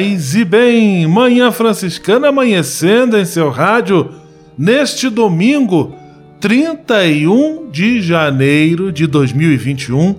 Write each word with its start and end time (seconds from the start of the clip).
Paz 0.00 0.34
e 0.34 0.46
bem, 0.46 1.06
Manhã 1.06 1.52
Franciscana 1.52 2.28
amanhecendo 2.28 3.18
em 3.18 3.24
seu 3.26 3.50
rádio 3.50 4.08
neste 4.56 5.10
domingo, 5.10 5.94
31 6.40 7.68
de 7.70 8.00
janeiro 8.00 8.90
de 8.90 9.06
2021, 9.06 10.14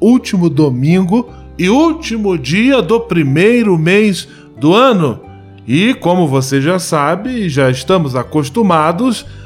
último 0.00 0.48
domingo 0.48 1.28
e 1.58 1.68
último 1.68 2.38
dia 2.38 2.80
do 2.80 2.98
primeiro 2.98 3.76
mês 3.76 4.26
do 4.58 4.72
ano. 4.72 5.20
E 5.68 5.92
como 5.92 6.26
você 6.26 6.58
já 6.58 6.78
sabe, 6.78 7.50
já 7.50 7.70
estamos 7.70 8.16
acostumados, 8.16 9.26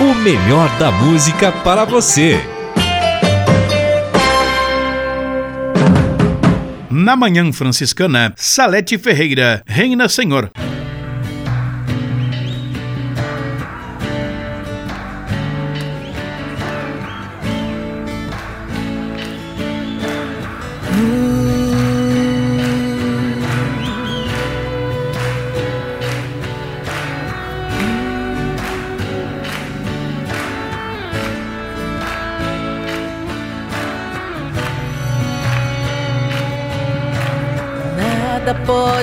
O 0.00 0.12
melhor 0.12 0.68
da 0.76 0.90
música 0.90 1.52
para 1.52 1.84
você. 1.84 2.40
Na 6.90 7.14
Manhã 7.14 7.52
Franciscana, 7.52 8.32
Salete 8.36 8.98
Ferreira, 8.98 9.62
Reina 9.66 10.08
Senhor. 10.08 10.50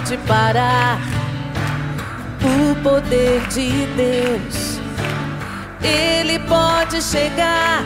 Pode 0.01 0.17
parar 0.27 0.99
o 2.43 2.75
poder 2.81 3.41
de 3.49 3.85
Deus. 3.95 4.79
Ele 5.83 6.39
pode 6.39 7.01
chegar 7.01 7.83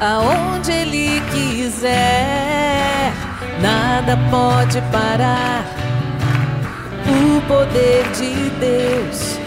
aonde 0.00 0.72
Ele 0.72 1.22
quiser. 1.30 3.12
Nada 3.60 4.18
pode 4.30 4.80
parar 4.92 5.64
o 7.06 7.42
poder 7.42 8.04
de 8.14 8.50
Deus. 8.58 9.38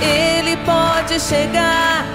Ele 0.00 0.56
pode 0.58 1.18
chegar 1.18 2.06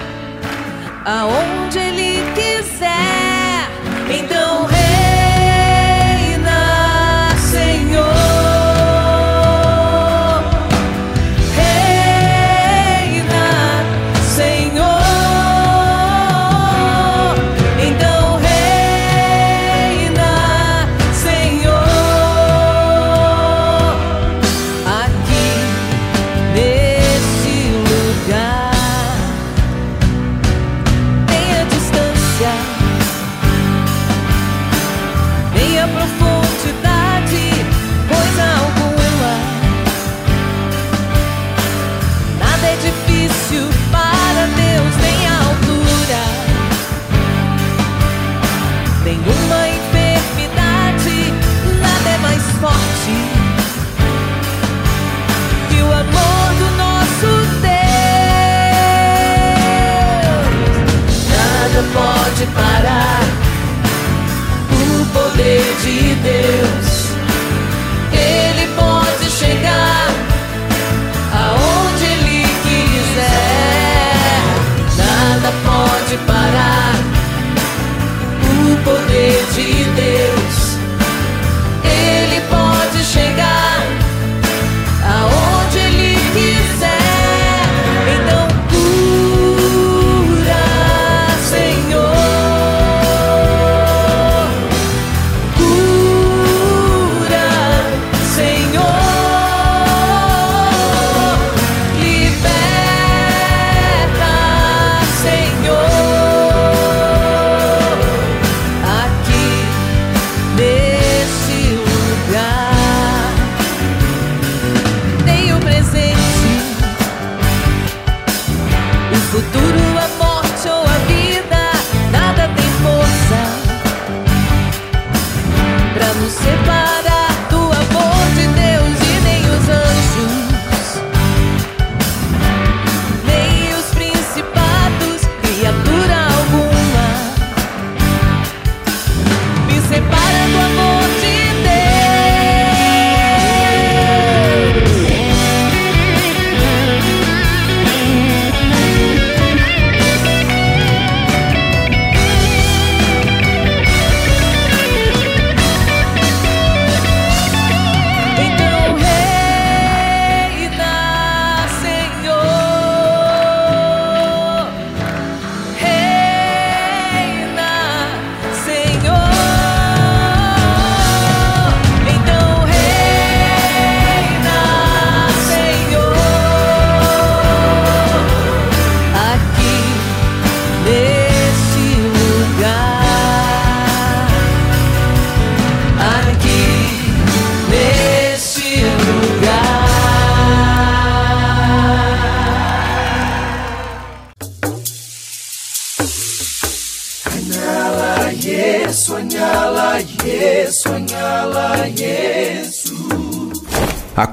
aonde 1.04 1.78
Ele 1.78 2.22
quiser. 2.34 3.68
Então, 4.10 4.72
Sonhá-la, 4.72 5.01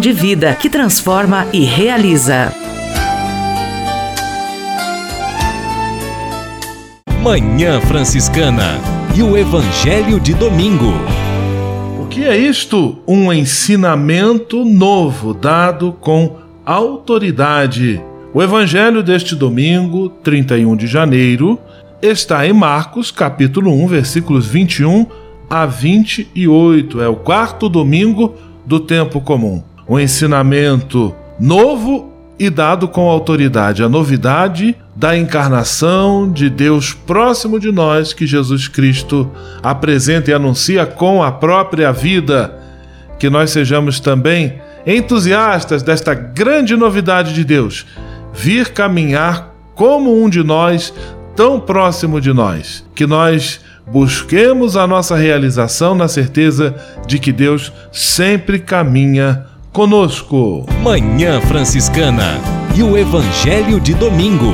de 0.00 0.12
vida 0.12 0.54
que 0.54 0.70
transforma 0.70 1.46
e 1.52 1.60
realiza. 1.64 2.52
Manhã 7.22 7.80
Franciscana 7.82 8.80
e 9.14 9.22
o 9.22 9.36
Evangelho 9.36 10.18
de 10.18 10.32
Domingo. 10.32 10.94
O 12.02 12.06
que 12.06 12.24
é 12.24 12.34
isto? 12.34 12.98
Um 13.06 13.30
ensinamento 13.30 14.64
novo 14.64 15.34
dado 15.34 15.92
com 16.00 16.38
autoridade. 16.64 18.02
O 18.32 18.42
Evangelho 18.42 19.02
deste 19.02 19.34
domingo, 19.34 20.08
31 20.08 20.76
de 20.76 20.86
janeiro, 20.86 21.58
está 22.00 22.46
em 22.46 22.54
Marcos, 22.54 23.10
capítulo 23.10 23.70
1, 23.84 23.86
versículos 23.86 24.46
21 24.46 25.06
a 25.50 25.66
28. 25.66 27.02
É 27.02 27.08
o 27.08 27.16
quarto 27.16 27.68
domingo 27.68 28.34
do 28.64 28.80
tempo 28.80 29.20
comum. 29.20 29.62
Um 29.90 29.98
ensinamento 29.98 31.12
novo 31.40 32.12
e 32.38 32.48
dado 32.48 32.86
com 32.86 33.08
autoridade. 33.08 33.82
A 33.82 33.88
novidade 33.88 34.76
da 34.94 35.18
encarnação 35.18 36.30
de 36.30 36.48
Deus 36.48 36.94
próximo 36.94 37.58
de 37.58 37.72
nós, 37.72 38.12
que 38.12 38.24
Jesus 38.24 38.68
Cristo 38.68 39.28
apresenta 39.60 40.30
e 40.30 40.34
anuncia 40.34 40.86
com 40.86 41.24
a 41.24 41.32
própria 41.32 41.90
vida. 41.90 42.56
Que 43.18 43.28
nós 43.28 43.50
sejamos 43.50 43.98
também 43.98 44.60
entusiastas 44.86 45.82
desta 45.82 46.14
grande 46.14 46.76
novidade 46.76 47.34
de 47.34 47.42
Deus, 47.42 47.84
vir 48.32 48.68
caminhar 48.68 49.52
como 49.74 50.22
um 50.22 50.30
de 50.30 50.44
nós, 50.44 50.94
tão 51.34 51.58
próximo 51.58 52.20
de 52.20 52.32
nós. 52.32 52.84
Que 52.94 53.08
nós 53.08 53.60
busquemos 53.90 54.76
a 54.76 54.86
nossa 54.86 55.16
realização 55.16 55.96
na 55.96 56.06
certeza 56.06 56.76
de 57.08 57.18
que 57.18 57.32
Deus 57.32 57.72
sempre 57.90 58.60
caminha 58.60 59.49
conosco. 59.72 60.64
Manhã 60.82 61.40
Franciscana 61.40 62.40
e 62.74 62.82
o 62.82 62.96
Evangelho 62.96 63.80
de 63.80 63.94
Domingo. 63.94 64.52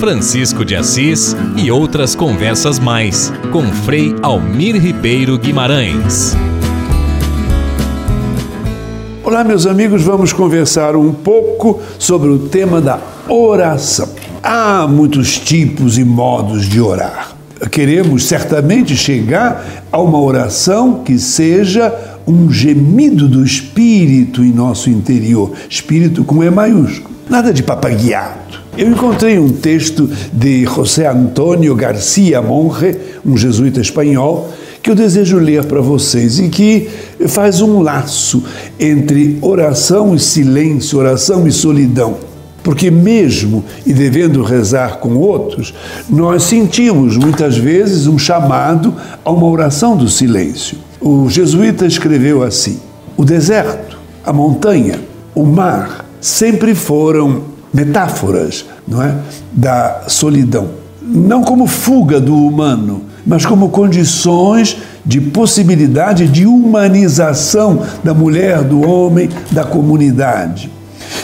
Francisco 0.00 0.64
de 0.64 0.74
Assis 0.74 1.36
e 1.56 1.70
outras 1.70 2.16
conversas 2.16 2.80
mais 2.80 3.32
com 3.52 3.62
Frei 3.62 4.14
Almir 4.20 4.76
Ribeiro 4.80 5.38
Guimarães. 5.38 6.36
Olá, 9.22 9.44
meus 9.44 9.64
amigos, 9.64 10.02
vamos 10.02 10.32
conversar 10.32 10.96
um 10.96 11.12
pouco 11.12 11.80
sobre 11.98 12.28
o 12.30 12.48
tema 12.48 12.80
da 12.80 12.98
oração. 13.28 14.08
Há 14.42 14.88
muitos 14.88 15.38
tipos 15.38 15.96
e 15.98 16.04
modos 16.04 16.68
de 16.68 16.80
orar. 16.80 17.31
Queremos 17.70 18.24
certamente 18.24 18.96
chegar 18.96 19.84
a 19.90 20.00
uma 20.00 20.20
oração 20.20 21.02
que 21.04 21.18
seja 21.18 22.18
um 22.26 22.50
gemido 22.50 23.28
do 23.28 23.44
espírito 23.44 24.42
em 24.42 24.52
nosso 24.52 24.90
interior, 24.90 25.52
espírito 25.68 26.24
com 26.24 26.42
E 26.42 26.50
maiúsculo, 26.50 27.14
nada 27.28 27.52
de 27.52 27.62
papagueado. 27.62 28.60
Eu 28.76 28.88
encontrei 28.90 29.38
um 29.38 29.50
texto 29.50 30.08
de 30.32 30.64
José 30.64 31.06
Antônio 31.06 31.74
Garcia 31.74 32.40
Monge, 32.40 32.96
um 33.24 33.36
jesuíta 33.36 33.80
espanhol, 33.80 34.52
que 34.82 34.90
eu 34.90 34.94
desejo 34.94 35.38
ler 35.38 35.64
para 35.64 35.80
vocês 35.80 36.38
e 36.38 36.48
que 36.48 36.88
faz 37.28 37.60
um 37.60 37.80
laço 37.80 38.42
entre 38.80 39.38
oração 39.40 40.14
e 40.14 40.18
silêncio, 40.18 40.98
oração 40.98 41.46
e 41.46 41.52
solidão. 41.52 42.31
Porque, 42.62 42.90
mesmo 42.90 43.64
e 43.84 43.92
devendo 43.92 44.42
rezar 44.42 44.98
com 44.98 45.16
outros, 45.16 45.74
nós 46.08 46.44
sentimos 46.44 47.16
muitas 47.16 47.56
vezes 47.56 48.06
um 48.06 48.18
chamado 48.18 48.94
a 49.24 49.30
uma 49.30 49.46
oração 49.46 49.96
do 49.96 50.08
silêncio. 50.08 50.78
O 51.00 51.28
jesuíta 51.28 51.84
escreveu 51.84 52.42
assim: 52.42 52.78
o 53.16 53.24
deserto, 53.24 53.98
a 54.24 54.32
montanha, 54.32 55.00
o 55.34 55.44
mar 55.44 56.04
sempre 56.20 56.74
foram 56.74 57.42
metáforas 57.74 58.64
não 58.86 59.02
é, 59.02 59.14
da 59.52 60.02
solidão. 60.06 60.70
Não 61.00 61.42
como 61.42 61.66
fuga 61.66 62.20
do 62.20 62.36
humano, 62.36 63.02
mas 63.26 63.44
como 63.44 63.70
condições 63.70 64.76
de 65.04 65.20
possibilidade 65.20 66.28
de 66.28 66.46
humanização 66.46 67.82
da 68.04 68.14
mulher, 68.14 68.62
do 68.62 68.88
homem, 68.88 69.28
da 69.50 69.64
comunidade. 69.64 70.70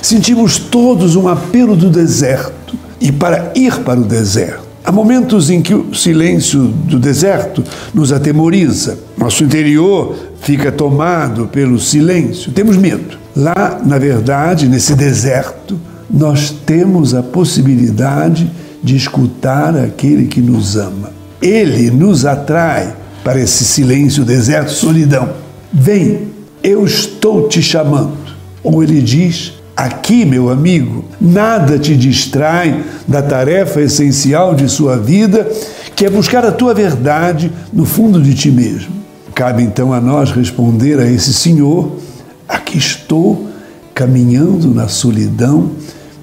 Sentimos 0.03 0.59
todos 0.59 1.17
um 1.17 1.29
apelo 1.29 1.77
do 1.77 1.91
deserto 1.91 2.77
e 3.01 3.13
para 3.13 3.53
ir 3.55 3.81
para 3.81 4.01
o 4.01 4.05
deserto. 4.05 4.69
Há 4.85 4.93
momentos 4.93 5.51
em 5.51 5.61
que 5.61 5.75
o 5.75 5.95
silêncio 5.95 6.63
do 6.63 6.99
deserto 6.99 7.63
nos 7.93 8.11
atemoriza, 8.11 8.99
nosso 9.19 9.45
interior 9.45 10.17
fica 10.41 10.73
tomado 10.73 11.47
pelo 11.49 11.79
silêncio, 11.79 12.53
temos 12.53 12.77
medo. 12.77 13.19
Lá, 13.37 13.81
na 13.85 13.99
verdade, 13.99 14.67
nesse 14.67 14.95
deserto, 14.95 15.79
nós 16.11 16.51
temos 16.65 17.15
a 17.15 17.23
possibilidade 17.23 18.51
de 18.83 18.97
escutar 18.97 19.77
aquele 19.77 20.27
que 20.27 20.41
nos 20.41 20.77
ama. 20.77 21.11
Ele 21.43 21.91
nos 21.91 22.25
atrai 22.25 22.95
para 23.23 23.41
esse 23.41 23.65
silêncio, 23.65 24.25
deserto, 24.25 24.71
solidão. 24.71 25.29
Vem, 25.73 26.29
eu 26.63 26.87
estou 26.87 27.47
te 27.47 27.61
chamando. 27.61 28.17
Ou 28.63 28.83
ele 28.83 29.03
diz: 29.03 29.53
Aqui, 29.79 30.25
meu 30.25 30.51
amigo, 30.51 31.05
nada 31.21 31.79
te 31.79 31.97
distrai 31.97 32.83
da 33.07 33.23
tarefa 33.23 33.81
essencial 33.81 34.53
de 34.53 34.69
sua 34.69 34.97
vida, 34.97 35.49
que 35.95 36.05
é 36.05 36.11
buscar 36.11 36.45
a 36.45 36.51
tua 36.51 36.75
verdade 36.75 37.53
no 37.73 37.85
fundo 37.85 38.21
de 38.21 38.35
ti 38.35 38.51
mesmo. 38.51 38.91
Cabe 39.33 39.63
então 39.63 39.93
a 39.93 40.01
nós 40.01 40.33
responder 40.33 40.99
a 40.99 41.09
esse 41.09 41.33
Senhor: 41.33 41.93
aqui 42.49 42.77
estou 42.77 43.51
caminhando 43.95 44.75
na 44.75 44.89
solidão 44.89 45.71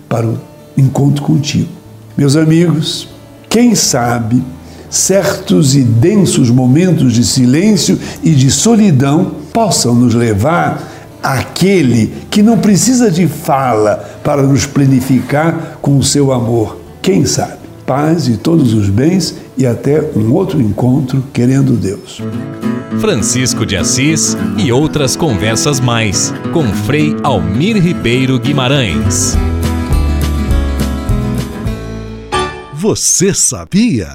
para 0.09 0.27
o 0.27 0.38
encontro 0.75 1.24
contigo. 1.24 1.69
Meus 2.17 2.35
amigos, 2.35 3.07
quem 3.47 3.74
sabe 3.74 4.43
certos 4.89 5.77
e 5.77 5.81
densos 5.81 6.50
momentos 6.50 7.13
de 7.13 7.24
silêncio 7.24 7.97
e 8.21 8.31
de 8.31 8.51
solidão 8.51 9.31
possam 9.53 9.95
nos 9.95 10.13
levar 10.13 10.94
aquele 11.25 12.13
que 12.29 12.41
não 12.41 12.58
precisa 12.58 13.10
de 13.10 13.27
fala 13.27 14.20
para 14.24 14.44
nos 14.44 14.65
plenificar 14.65 15.77
com 15.82 15.98
o 15.98 16.03
seu 16.03 16.32
amor. 16.32 16.79
Quem 17.01 17.25
sabe? 17.25 17.65
paz 17.86 18.27
e 18.27 18.38
todos 18.38 18.74
os 18.74 18.89
bens 18.89 19.36
e 19.58 19.65
até 19.65 20.01
um 20.15 20.34
outro 20.34 20.60
encontro, 20.60 21.24
querendo 21.32 21.74
Deus. 21.74 22.22
Francisco 23.00 23.65
de 23.65 23.77
Assis 23.77 24.36
e 24.58 24.72
outras 24.72 25.15
conversas 25.15 25.79
mais 25.79 26.34
com 26.51 26.63
Frei 26.63 27.15
Almir 27.24 27.77
Ribeiro 27.77 28.39
Guimarães. 28.39 29.38
Você 32.74 33.34
sabia? 33.34 34.12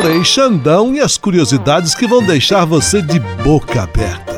Frei 0.00 0.24
Xandão 0.24 0.94
e 0.94 1.00
as 1.00 1.16
curiosidades 1.16 1.94
que 1.94 2.06
vão 2.06 2.22
deixar 2.24 2.64
você 2.64 3.00
de 3.02 3.18
boca 3.42 3.82
aberta. 3.82 4.35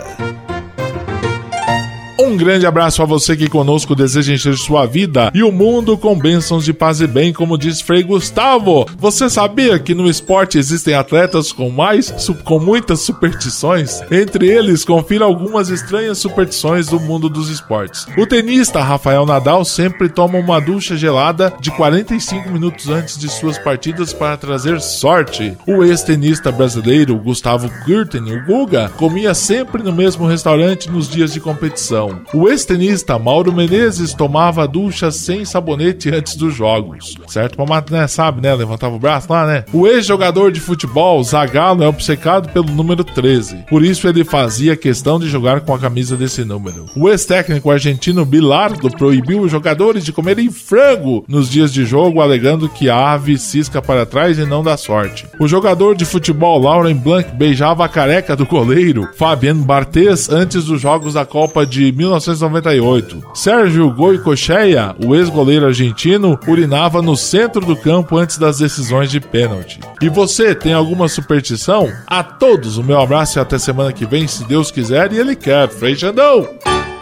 Grande 2.39 2.65
abraço 2.67 3.03
a 3.03 3.05
você 3.05 3.37
que 3.37 3.49
conosco 3.49 3.97
deseja 3.97 4.33
encher 4.33 4.57
sua 4.57 4.87
vida 4.87 5.33
e 5.35 5.43
o 5.43 5.51
mundo 5.51 5.99
com 5.99 6.17
bênçãos 6.17 6.65
de 6.65 6.73
paz 6.73 7.01
e 7.01 7.07
bem, 7.07 7.33
como 7.33 7.59
diz 7.59 7.81
Frei 7.81 8.05
Gustavo. 8.05 8.87
Você 8.97 9.29
sabia 9.29 9.77
que 9.77 9.93
no 9.93 10.09
esporte 10.09 10.57
existem 10.57 10.95
atletas 10.95 11.51
com 11.51 11.69
mais, 11.69 12.15
com 12.45 12.61
muitas 12.61 13.01
superstições? 13.01 14.01
Entre 14.09 14.49
eles, 14.49 14.85
confira 14.85 15.25
algumas 15.25 15.69
estranhas 15.69 16.19
superstições 16.19 16.87
do 16.87 17.01
mundo 17.01 17.29
dos 17.29 17.51
esportes. 17.51 18.07
O 18.17 18.25
tenista 18.25 18.81
Rafael 18.85 19.27
Nadal 19.27 19.65
sempre 19.65 20.09
toma 20.09 20.39
uma 20.39 20.61
ducha 20.61 20.97
gelada 20.97 21.53
de 21.59 21.73
45 21.73 22.51
minutos 22.51 22.89
antes 22.89 23.19
de 23.19 23.29
suas 23.29 23.59
partidas 23.59 24.13
para 24.13 24.37
trazer 24.37 24.81
sorte. 24.81 25.59
O 25.67 25.83
ex-tenista 25.83 26.53
brasileiro 26.53 27.17
Gustavo 27.17 27.69
Gürten, 27.85 28.33
o 28.33 28.45
Guga, 28.47 28.93
comia 28.97 29.35
sempre 29.35 29.83
no 29.83 29.93
mesmo 29.93 30.25
restaurante 30.25 30.89
nos 30.89 31.09
dias 31.09 31.33
de 31.33 31.41
competição. 31.41 32.28
O 32.35 32.47
ex-tenista 32.47 33.19
Mauro 33.19 33.51
Menezes 33.51 34.13
tomava 34.13 34.69
ducha 34.69 35.11
sem 35.11 35.47
sabonete 35.47 36.11
antes 36.11 36.37
dos 36.37 36.55
jogos. 36.55 37.15
Certo? 37.27 37.57
Pra 37.57 37.85
né, 37.91 38.07
sabe, 38.07 38.43
né? 38.43 38.55
Levantava 38.55 38.95
o 38.95 38.99
braço 38.99 39.33
lá, 39.33 39.47
né? 39.47 39.65
O 39.73 39.87
ex-jogador 39.87 40.53
de 40.53 40.61
futebol, 40.61 41.23
Zagallo, 41.25 41.83
é 41.83 41.89
obcecado 41.89 42.53
pelo 42.53 42.71
número 42.71 43.03
13. 43.03 43.65
Por 43.69 43.83
isso 43.83 44.07
ele 44.07 44.25
fazia 44.25 44.77
questão 44.77 45.19
de 45.19 45.27
jogar 45.27 45.63
com 45.63 45.73
a 45.73 45.79
camisa 45.79 46.17
desse 46.17 46.45
número. 46.45 46.85
O 46.95 47.09
ex-técnico 47.09 47.71
argentino 47.71 48.27
Bilardo 48.27 48.91
proibiu 48.91 49.41
os 49.41 49.51
jogadores 49.51 50.05
de 50.05 50.13
comerem 50.13 50.51
frango 50.51 51.25
nos 51.27 51.49
dias 51.49 51.73
de 51.73 51.87
jogo, 51.87 52.21
alegando 52.21 52.69
que 52.69 52.91
a 52.91 53.13
ave 53.13 53.39
cisca 53.39 53.81
para 53.81 54.05
trás 54.05 54.39
e 54.39 54.45
não 54.45 54.63
dá 54.63 54.77
sorte. 54.77 55.27
O 55.41 55.49
jogador 55.49 55.95
de 55.95 56.05
futebol 56.05 56.61
Lauren 56.61 56.95
Blanc 56.95 57.35
beijava 57.35 57.87
a 57.87 57.89
careca 57.89 58.37
do 58.37 58.45
goleiro 58.45 59.09
Fabian 59.17 59.57
Barthez 59.57 60.29
antes 60.29 60.65
dos 60.65 60.81
jogos 60.81 61.15
da 61.15 61.25
Copa 61.25 61.65
de 61.65 61.91
1998. 62.27 63.23
Sérgio 63.35 63.91
Goicoechea, 63.91 64.95
o 65.05 65.15
ex-goleiro 65.15 65.67
argentino, 65.67 66.39
urinava 66.47 67.01
no 67.01 67.17
centro 67.17 67.65
do 67.65 67.77
campo 67.77 68.17
antes 68.17 68.39
das 68.39 68.59
decisões 68.59 69.11
de 69.11 69.21
pênalti. 69.21 69.81
E 70.03 70.09
você 70.09 70.55
tem 70.55 70.73
alguma 70.73 71.09
superstição? 71.09 71.91
A 72.07 72.23
todos 72.23 72.79
o 72.79 72.83
meu 72.83 73.01
abraço 73.01 73.39
e 73.39 73.41
até 73.41 73.59
semana 73.59 73.93
que 73.93 74.07
vem, 74.07 74.27
se 74.27 74.45
Deus 74.45 74.71
quiser 74.71 75.13
e 75.13 75.19
Ele 75.19 75.37
quer. 75.37 75.69
Frei 75.69 75.97
Xandão! 75.97 76.49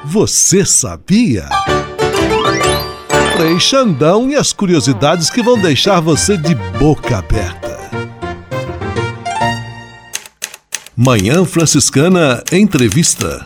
Você 0.04 0.64
sabia? 0.64 1.48
Frei 3.36 3.58
Xandão 3.58 4.30
e 4.30 4.36
as 4.36 4.52
curiosidades 4.52 5.28
que 5.28 5.42
vão 5.42 5.58
deixar 5.58 6.00
você 6.00 6.36
de 6.36 6.54
boca 6.78 7.18
aberta. 7.18 7.76
Manhã 10.96 11.44
Franciscana 11.44 12.42
Entrevista. 12.50 13.44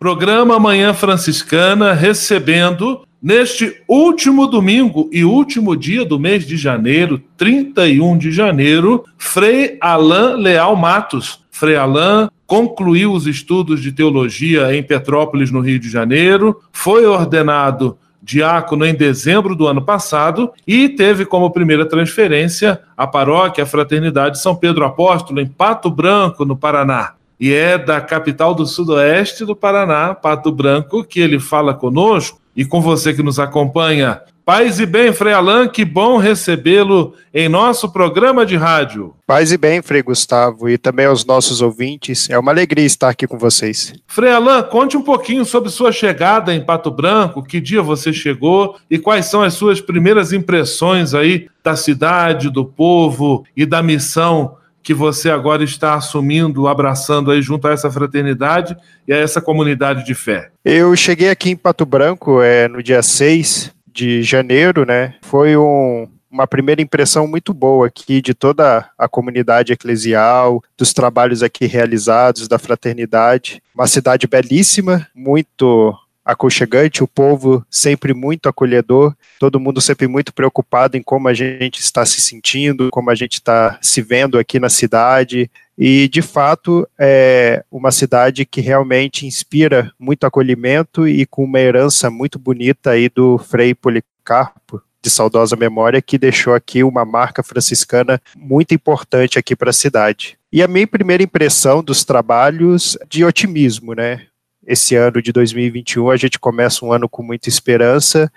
Programa 0.00 0.58
Manhã 0.58 0.94
Franciscana 0.94 1.92
recebendo 1.92 3.02
neste 3.22 3.82
último 3.86 4.46
domingo 4.46 5.10
e 5.12 5.24
último 5.24 5.76
dia 5.76 6.06
do 6.06 6.18
mês 6.18 6.46
de 6.46 6.56
janeiro, 6.56 7.22
31 7.36 8.16
de 8.16 8.32
janeiro, 8.32 9.04
Frei 9.18 9.76
Alain 9.78 10.40
Leal 10.40 10.74
Matos. 10.74 11.44
Frei 11.50 11.76
Alain 11.76 12.30
concluiu 12.46 13.12
os 13.12 13.26
estudos 13.26 13.82
de 13.82 13.92
teologia 13.92 14.74
em 14.74 14.82
Petrópolis, 14.82 15.50
no 15.50 15.60
Rio 15.60 15.78
de 15.78 15.90
Janeiro, 15.90 16.62
foi 16.72 17.04
ordenado 17.04 17.98
diácono 18.22 18.86
em 18.86 18.94
dezembro 18.94 19.54
do 19.54 19.66
ano 19.66 19.82
passado 19.82 20.50
e 20.66 20.88
teve 20.88 21.26
como 21.26 21.50
primeira 21.50 21.84
transferência 21.84 22.80
a 22.96 23.06
paróquia 23.06 23.64
a 23.64 23.66
Fraternidade 23.66 24.40
São 24.40 24.56
Pedro 24.56 24.82
Apóstolo, 24.82 25.42
em 25.42 25.46
Pato 25.46 25.90
Branco, 25.90 26.46
no 26.46 26.56
Paraná 26.56 27.19
e 27.40 27.54
é 27.54 27.78
da 27.78 28.00
capital 28.00 28.54
do 28.54 28.66
sudoeste 28.66 29.46
do 29.46 29.56
Paraná, 29.56 30.14
Pato 30.14 30.52
Branco, 30.52 31.02
que 31.02 31.20
ele 31.20 31.40
fala 31.40 31.72
conosco 31.72 32.38
e 32.54 32.66
com 32.66 32.82
você 32.82 33.14
que 33.14 33.22
nos 33.22 33.38
acompanha. 33.38 34.20
Paz 34.44 34.80
e 34.80 34.84
bem, 34.84 35.12
Frei 35.12 35.32
Alain, 35.32 35.68
que 35.68 35.84
bom 35.84 36.16
recebê-lo 36.16 37.14
em 37.32 37.48
nosso 37.48 37.92
programa 37.92 38.44
de 38.44 38.56
rádio. 38.56 39.14
Paz 39.24 39.52
e 39.52 39.56
bem, 39.56 39.80
Frei 39.80 40.02
Gustavo, 40.02 40.68
e 40.68 40.76
também 40.76 41.06
aos 41.06 41.24
nossos 41.24 41.62
ouvintes. 41.62 42.28
É 42.28 42.36
uma 42.36 42.50
alegria 42.50 42.84
estar 42.84 43.10
aqui 43.10 43.28
com 43.28 43.38
vocês. 43.38 43.94
Frei 44.08 44.32
Alain, 44.32 44.64
conte 44.64 44.96
um 44.96 45.02
pouquinho 45.02 45.44
sobre 45.44 45.70
sua 45.70 45.92
chegada 45.92 46.52
em 46.52 46.64
Pato 46.64 46.90
Branco, 46.90 47.44
que 47.44 47.60
dia 47.60 47.80
você 47.80 48.12
chegou 48.12 48.76
e 48.90 48.98
quais 48.98 49.26
são 49.26 49.40
as 49.40 49.54
suas 49.54 49.80
primeiras 49.80 50.32
impressões 50.32 51.14
aí 51.14 51.46
da 51.62 51.76
cidade, 51.76 52.50
do 52.50 52.64
povo 52.64 53.44
e 53.56 53.64
da 53.64 53.82
missão 53.82 54.56
que 54.82 54.94
você 54.94 55.30
agora 55.30 55.62
está 55.62 55.94
assumindo, 55.94 56.66
abraçando 56.68 57.30
aí 57.30 57.42
junto 57.42 57.68
a 57.68 57.72
essa 57.72 57.90
fraternidade 57.90 58.76
e 59.06 59.12
a 59.12 59.16
essa 59.16 59.40
comunidade 59.40 60.04
de 60.04 60.14
fé? 60.14 60.50
Eu 60.64 60.94
cheguei 60.96 61.30
aqui 61.30 61.50
em 61.50 61.56
Pato 61.56 61.84
Branco 61.84 62.40
é, 62.42 62.68
no 62.68 62.82
dia 62.82 63.02
6 63.02 63.72
de 63.92 64.22
janeiro, 64.22 64.86
né? 64.86 65.14
Foi 65.22 65.56
um, 65.56 66.08
uma 66.30 66.46
primeira 66.46 66.80
impressão 66.80 67.26
muito 67.26 67.52
boa 67.52 67.88
aqui 67.88 68.22
de 68.22 68.32
toda 68.32 68.88
a 68.96 69.08
comunidade 69.08 69.72
eclesial, 69.72 70.62
dos 70.78 70.92
trabalhos 70.92 71.42
aqui 71.42 71.66
realizados, 71.66 72.46
da 72.46 72.58
fraternidade. 72.58 73.60
Uma 73.74 73.86
cidade 73.86 74.26
belíssima, 74.26 75.06
muito 75.14 75.94
aconchegante, 76.24 77.02
o 77.02 77.08
povo 77.08 77.64
sempre 77.70 78.14
muito 78.14 78.48
acolhedor, 78.48 79.14
todo 79.38 79.60
mundo 79.60 79.80
sempre 79.80 80.06
muito 80.06 80.32
preocupado 80.32 80.96
em 80.96 81.02
como 81.02 81.28
a 81.28 81.34
gente 81.34 81.80
está 81.80 82.04
se 82.04 82.20
sentindo, 82.20 82.90
como 82.90 83.10
a 83.10 83.14
gente 83.14 83.34
está 83.34 83.78
se 83.80 84.02
vendo 84.02 84.38
aqui 84.38 84.58
na 84.60 84.68
cidade. 84.68 85.50
E, 85.76 86.08
de 86.08 86.20
fato, 86.20 86.86
é 86.98 87.64
uma 87.70 87.90
cidade 87.90 88.44
que 88.44 88.60
realmente 88.60 89.26
inspira 89.26 89.90
muito 89.98 90.24
acolhimento 90.24 91.08
e 91.08 91.24
com 91.24 91.44
uma 91.44 91.58
herança 91.58 92.10
muito 92.10 92.38
bonita 92.38 92.90
aí 92.90 93.08
do 93.08 93.38
Frei 93.38 93.74
Policarpo, 93.74 94.82
de 95.02 95.08
saudosa 95.08 95.56
memória, 95.56 96.02
que 96.02 96.18
deixou 96.18 96.54
aqui 96.54 96.84
uma 96.84 97.06
marca 97.06 97.42
franciscana 97.42 98.20
muito 98.36 98.74
importante 98.74 99.38
aqui 99.38 99.56
para 99.56 99.70
a 99.70 99.72
cidade. 99.72 100.36
E 100.52 100.62
a 100.62 100.68
minha 100.68 100.86
primeira 100.86 101.22
impressão 101.22 101.82
dos 101.82 102.04
trabalhos 102.04 102.98
de 103.08 103.24
otimismo, 103.24 103.94
né? 103.94 104.26
Esse 104.70 104.94
ano 104.94 105.20
de 105.20 105.32
2021 105.32 106.10
a 106.10 106.16
gente 106.16 106.38
começa 106.38 106.84
um 106.84 106.92
ano 106.92 107.08
com 107.08 107.24
muita 107.24 107.48
esperança 107.48 108.32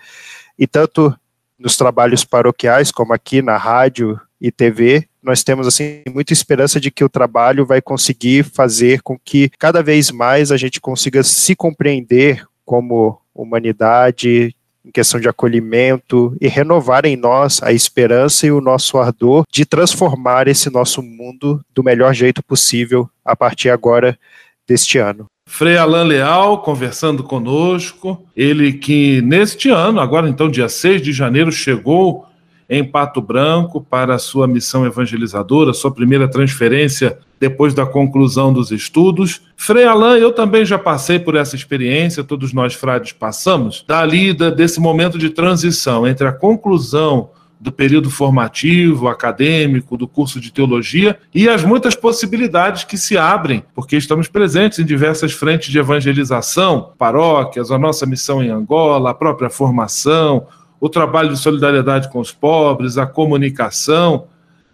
e 0.57 0.65
tanto 0.65 1.15
nos 1.59 1.77
trabalhos 1.77 2.25
paroquiais 2.25 2.91
como 2.91 3.13
aqui 3.13 3.41
na 3.41 3.55
rádio 3.55 4.19
e 4.41 4.51
TV, 4.51 5.07
nós 5.21 5.43
temos 5.43 5.67
assim 5.67 6.01
muita 6.09 6.33
esperança 6.33 6.79
de 6.79 6.91
que 6.91 7.03
o 7.03 7.09
trabalho 7.09 7.65
vai 7.65 7.81
conseguir 7.81 8.43
fazer 8.43 9.01
com 9.01 9.17
que 9.17 9.49
cada 9.59 9.81
vez 9.81 10.11
mais 10.11 10.51
a 10.51 10.57
gente 10.57 10.81
consiga 10.81 11.23
se 11.23 11.55
compreender 11.55 12.45
como 12.65 13.21
humanidade 13.33 14.55
em 14.83 14.91
questão 14.91 15.19
de 15.19 15.29
acolhimento 15.29 16.35
e 16.41 16.47
renovar 16.47 17.05
em 17.05 17.15
nós 17.15 17.61
a 17.63 17.71
esperança 17.71 18.45
e 18.45 18.51
o 18.51 18.59
nosso 18.59 18.97
ardor 18.97 19.45
de 19.49 19.65
transformar 19.65 20.47
esse 20.47 20.69
nosso 20.69 21.01
mundo 21.01 21.63
do 21.73 21.83
melhor 21.83 22.13
jeito 22.13 22.43
possível 22.43 23.09
a 23.23 23.35
partir 23.35 23.69
agora 23.69 24.19
deste 24.67 24.97
ano. 24.97 25.27
Frei 25.45 25.77
Alain 25.77 26.07
Leal 26.07 26.57
conversando 26.63 27.23
conosco. 27.23 28.25
Ele 28.35 28.73
que 28.73 29.21
neste 29.21 29.69
ano, 29.69 29.99
agora 29.99 30.27
então 30.27 30.49
dia 30.49 30.67
6 30.67 31.01
de 31.01 31.13
janeiro, 31.13 31.51
chegou 31.51 32.25
em 32.69 32.83
Pato 32.83 33.21
Branco 33.21 33.79
para 33.79 34.15
a 34.15 34.19
sua 34.19 34.47
missão 34.47 34.85
evangelizadora, 34.85 35.73
sua 35.73 35.91
primeira 35.91 36.27
transferência 36.27 37.19
depois 37.39 37.73
da 37.73 37.85
conclusão 37.85 38.53
dos 38.53 38.71
estudos. 38.71 39.41
Frei 39.55 39.85
Alain, 39.85 40.19
eu 40.19 40.31
também 40.31 40.65
já 40.65 40.79
passei 40.79 41.19
por 41.19 41.35
essa 41.35 41.55
experiência, 41.55 42.23
todos 42.23 42.53
nós 42.53 42.73
frades 42.73 43.11
passamos, 43.11 43.83
da 43.87 44.03
lida 44.05 44.49
desse 44.49 44.79
momento 44.79 45.17
de 45.17 45.29
transição 45.29 46.07
entre 46.07 46.25
a 46.25 46.31
conclusão 46.31 47.29
do 47.63 47.71
período 47.71 48.09
formativo, 48.09 49.07
acadêmico, 49.07 49.95
do 49.95 50.05
curso 50.05 50.37
de 50.37 50.51
teologia 50.51 51.17
e 51.33 51.47
as 51.47 51.63
muitas 51.63 51.95
possibilidades 51.95 52.83
que 52.83 52.97
se 52.97 53.17
abrem, 53.17 53.63
porque 53.73 53.95
estamos 53.95 54.27
presentes 54.27 54.79
em 54.79 54.85
diversas 54.85 55.31
frentes 55.31 55.71
de 55.71 55.79
evangelização, 55.79 56.91
paróquias, 56.97 57.71
a 57.71 57.79
nossa 57.79 58.05
missão 58.05 58.43
em 58.43 58.49
Angola, 58.49 59.11
a 59.11 59.13
própria 59.13 59.49
formação, 59.49 60.45
o 60.77 60.89
trabalho 60.89 61.29
de 61.29 61.39
solidariedade 61.39 62.11
com 62.11 62.19
os 62.19 62.33
pobres, 62.33 62.97
a 62.97 63.05
comunicação. 63.05 64.25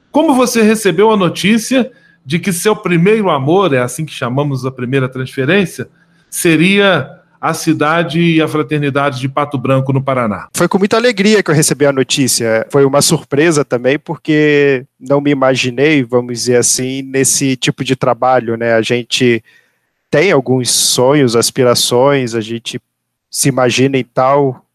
Como 0.09 0.33
você 0.33 0.63
recebeu 0.63 1.11
a 1.11 1.17
notícia 1.17 1.91
de 2.25 2.39
que 2.39 2.51
seu 2.51 2.75
primeiro 2.75 3.29
amor, 3.29 3.71
é 3.71 3.79
assim 3.79 4.03
que 4.03 4.13
chamamos 4.13 4.65
a 4.65 4.71
primeira 4.71 5.07
transferência, 5.07 5.87
seria 6.27 7.18
a 7.41 7.53
cidade 7.53 8.19
e 8.19 8.41
a 8.41 8.47
fraternidade 8.47 9.19
de 9.19 9.29
Pato 9.29 9.57
Branco, 9.57 9.93
no 9.93 10.01
Paraná? 10.01 10.47
Foi 10.53 10.67
com 10.67 10.77
muita 10.77 10.97
alegria 10.97 11.41
que 11.41 11.49
eu 11.49 11.55
recebi 11.55 11.85
a 11.85 11.91
notícia. 11.91 12.67
Foi 12.69 12.85
uma 12.85 13.01
surpresa 13.01 13.63
também, 13.63 13.97
porque 13.97 14.85
não 14.99 15.21
me 15.21 15.31
imaginei, 15.31 16.03
vamos 16.03 16.33
dizer 16.33 16.57
assim, 16.57 17.01
nesse 17.01 17.55
tipo 17.55 17.83
de 17.83 17.95
trabalho, 17.95 18.57
né? 18.57 18.73
A 18.73 18.81
gente 18.81 19.43
tem 20.09 20.31
alguns 20.31 20.69
sonhos, 20.71 21.35
aspirações, 21.35 22.35
a 22.35 22.41
gente 22.41 22.81
se 23.29 23.47
imagina 23.47 23.97
em 23.97 24.03
tal, 24.03 24.65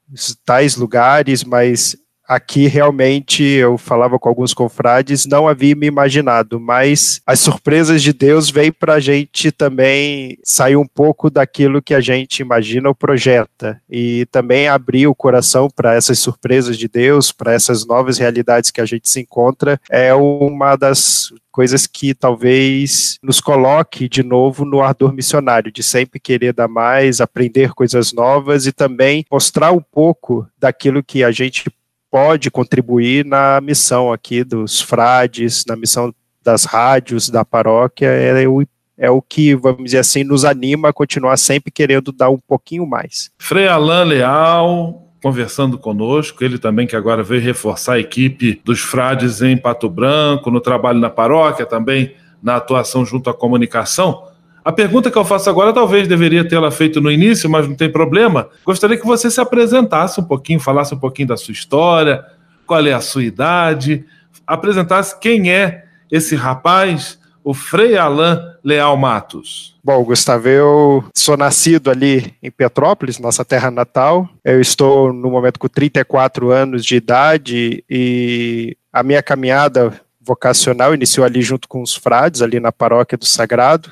tais 0.44 0.76
lugares, 0.76 1.42
mas 1.42 1.96
aqui 2.26 2.66
realmente 2.66 3.42
eu 3.42 3.76
falava 3.76 4.18
com 4.18 4.28
alguns 4.28 4.54
confrades, 4.54 5.26
não 5.26 5.46
havia 5.46 5.74
me 5.74 5.86
imaginado, 5.86 6.58
mas 6.58 7.20
as 7.26 7.40
surpresas 7.40 8.02
de 8.02 8.12
Deus 8.12 8.50
vêm 8.50 8.72
para 8.72 8.94
a 8.94 9.00
gente 9.00 9.52
também 9.52 10.38
sair 10.42 10.76
um 10.76 10.86
pouco 10.86 11.30
daquilo 11.30 11.82
que 11.82 11.94
a 11.94 12.00
gente 12.00 12.40
imagina 12.40 12.88
ou 12.88 12.94
projeta 12.94 13.80
e 13.88 14.26
também 14.26 14.68
abrir 14.68 15.06
o 15.06 15.14
coração 15.14 15.68
para 15.68 15.94
essas 15.94 16.18
surpresas 16.18 16.78
de 16.78 16.88
Deus, 16.88 17.30
para 17.30 17.52
essas 17.52 17.86
novas 17.86 18.18
realidades 18.18 18.70
que 18.70 18.80
a 18.80 18.86
gente 18.86 19.08
se 19.08 19.20
encontra, 19.20 19.80
é 19.90 20.14
uma 20.14 20.76
das 20.76 21.32
coisas 21.54 21.86
que 21.86 22.12
talvez 22.14 23.16
nos 23.22 23.40
coloque 23.40 24.08
de 24.08 24.24
novo 24.24 24.64
no 24.64 24.82
ardor 24.82 25.12
missionário, 25.12 25.70
de 25.70 25.84
sempre 25.84 26.18
querer 26.18 26.52
dar 26.52 26.66
mais, 26.66 27.20
aprender 27.20 27.72
coisas 27.74 28.12
novas 28.12 28.66
e 28.66 28.72
também 28.72 29.24
mostrar 29.30 29.70
um 29.70 29.80
pouco 29.80 30.48
daquilo 30.58 31.00
que 31.00 31.22
a 31.22 31.30
gente 31.30 31.70
pode 32.14 32.48
contribuir 32.48 33.24
na 33.24 33.60
missão 33.60 34.12
aqui 34.12 34.44
dos 34.44 34.80
frades, 34.80 35.64
na 35.66 35.74
missão 35.74 36.14
das 36.44 36.64
rádios 36.64 37.28
da 37.28 37.44
paróquia, 37.44 38.06
é 38.06 38.46
o, 38.46 38.64
é 38.96 39.10
o 39.10 39.20
que, 39.20 39.56
vamos 39.56 39.82
dizer 39.86 39.98
assim, 39.98 40.22
nos 40.22 40.44
anima 40.44 40.90
a 40.90 40.92
continuar 40.92 41.36
sempre 41.36 41.72
querendo 41.72 42.12
dar 42.12 42.30
um 42.30 42.38
pouquinho 42.38 42.86
mais. 42.86 43.32
Frei 43.36 43.66
Alain 43.66 44.04
Leal, 44.04 45.08
conversando 45.20 45.76
conosco, 45.76 46.44
ele 46.44 46.56
também 46.56 46.86
que 46.86 46.94
agora 46.94 47.20
veio 47.20 47.42
reforçar 47.42 47.94
a 47.94 47.98
equipe 47.98 48.62
dos 48.64 48.78
frades 48.78 49.42
em 49.42 49.56
Pato 49.56 49.90
Branco, 49.90 50.52
no 50.52 50.60
trabalho 50.60 51.00
na 51.00 51.10
paróquia, 51.10 51.66
também 51.66 52.14
na 52.40 52.54
atuação 52.54 53.04
junto 53.04 53.28
à 53.28 53.34
comunicação. 53.34 54.22
A 54.64 54.72
pergunta 54.72 55.10
que 55.10 55.18
eu 55.18 55.24
faço 55.26 55.50
agora 55.50 55.74
talvez 55.74 56.08
deveria 56.08 56.48
tê-la 56.48 56.70
feito 56.70 56.98
no 56.98 57.12
início, 57.12 57.50
mas 57.50 57.68
não 57.68 57.74
tem 57.74 57.92
problema. 57.92 58.48
Gostaria 58.64 58.96
que 58.96 59.04
você 59.04 59.30
se 59.30 59.38
apresentasse 59.38 60.18
um 60.18 60.24
pouquinho, 60.24 60.58
falasse 60.58 60.94
um 60.94 60.98
pouquinho 60.98 61.28
da 61.28 61.36
sua 61.36 61.52
história, 61.52 62.24
qual 62.66 62.84
é 62.86 62.94
a 62.94 63.00
sua 63.00 63.22
idade, 63.22 64.06
apresentasse 64.46 65.20
quem 65.20 65.52
é 65.52 65.84
esse 66.10 66.34
rapaz, 66.34 67.18
o 67.44 67.52
Frei 67.52 67.94
Alain 67.98 68.38
Leal 68.64 68.96
Matos. 68.96 69.76
Bom, 69.84 70.02
Gustavo, 70.02 70.48
eu 70.48 71.04
sou 71.14 71.36
nascido 71.36 71.90
ali 71.90 72.32
em 72.42 72.50
Petrópolis, 72.50 73.18
nossa 73.18 73.44
terra 73.44 73.70
natal. 73.70 74.26
Eu 74.42 74.62
estou 74.62 75.12
no 75.12 75.30
momento 75.30 75.58
com 75.58 75.68
34 75.68 76.50
anos 76.50 76.86
de 76.86 76.96
idade 76.96 77.84
e 77.90 78.78
a 78.90 79.02
minha 79.02 79.22
caminhada 79.22 79.92
vocacional 80.22 80.94
iniciou 80.94 81.26
ali 81.26 81.42
junto 81.42 81.68
com 81.68 81.82
os 81.82 81.94
frades, 81.94 82.40
ali 82.40 82.58
na 82.58 82.72
paróquia 82.72 83.18
do 83.18 83.26
Sagrado 83.26 83.90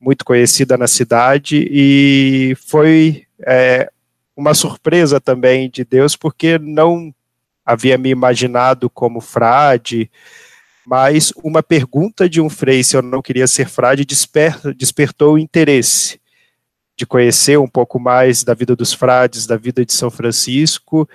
muito 0.00 0.24
conhecida 0.24 0.78
na 0.78 0.86
cidade 0.86 1.68
e 1.70 2.56
foi 2.66 3.26
é, 3.46 3.90
uma 4.34 4.54
surpresa 4.54 5.20
também 5.20 5.68
de 5.68 5.84
Deus, 5.84 6.16
porque 6.16 6.58
não 6.58 7.14
havia 7.64 7.98
me 7.98 8.08
imaginado 8.08 8.88
como 8.88 9.20
frade, 9.20 10.10
mas 10.86 11.32
uma 11.44 11.62
pergunta 11.62 12.28
de 12.28 12.40
um 12.40 12.48
frei 12.48 12.82
se 12.82 12.96
eu 12.96 13.02
não 13.02 13.20
queria 13.20 13.46
ser 13.46 13.68
frade 13.68 14.04
desper, 14.04 14.58
despertou 14.74 15.34
o 15.34 15.38
interesse 15.38 16.18
de 16.96 17.06
conhecer 17.06 17.58
um 17.58 17.68
pouco 17.68 17.98
mais 17.98 18.42
da 18.42 18.54
vida 18.54 18.74
dos 18.74 18.92
frades, 18.92 19.46
da 19.46 19.56
vida 19.56 19.84
de 19.84 19.92
São 19.92 20.10
Francisco, 20.10 21.08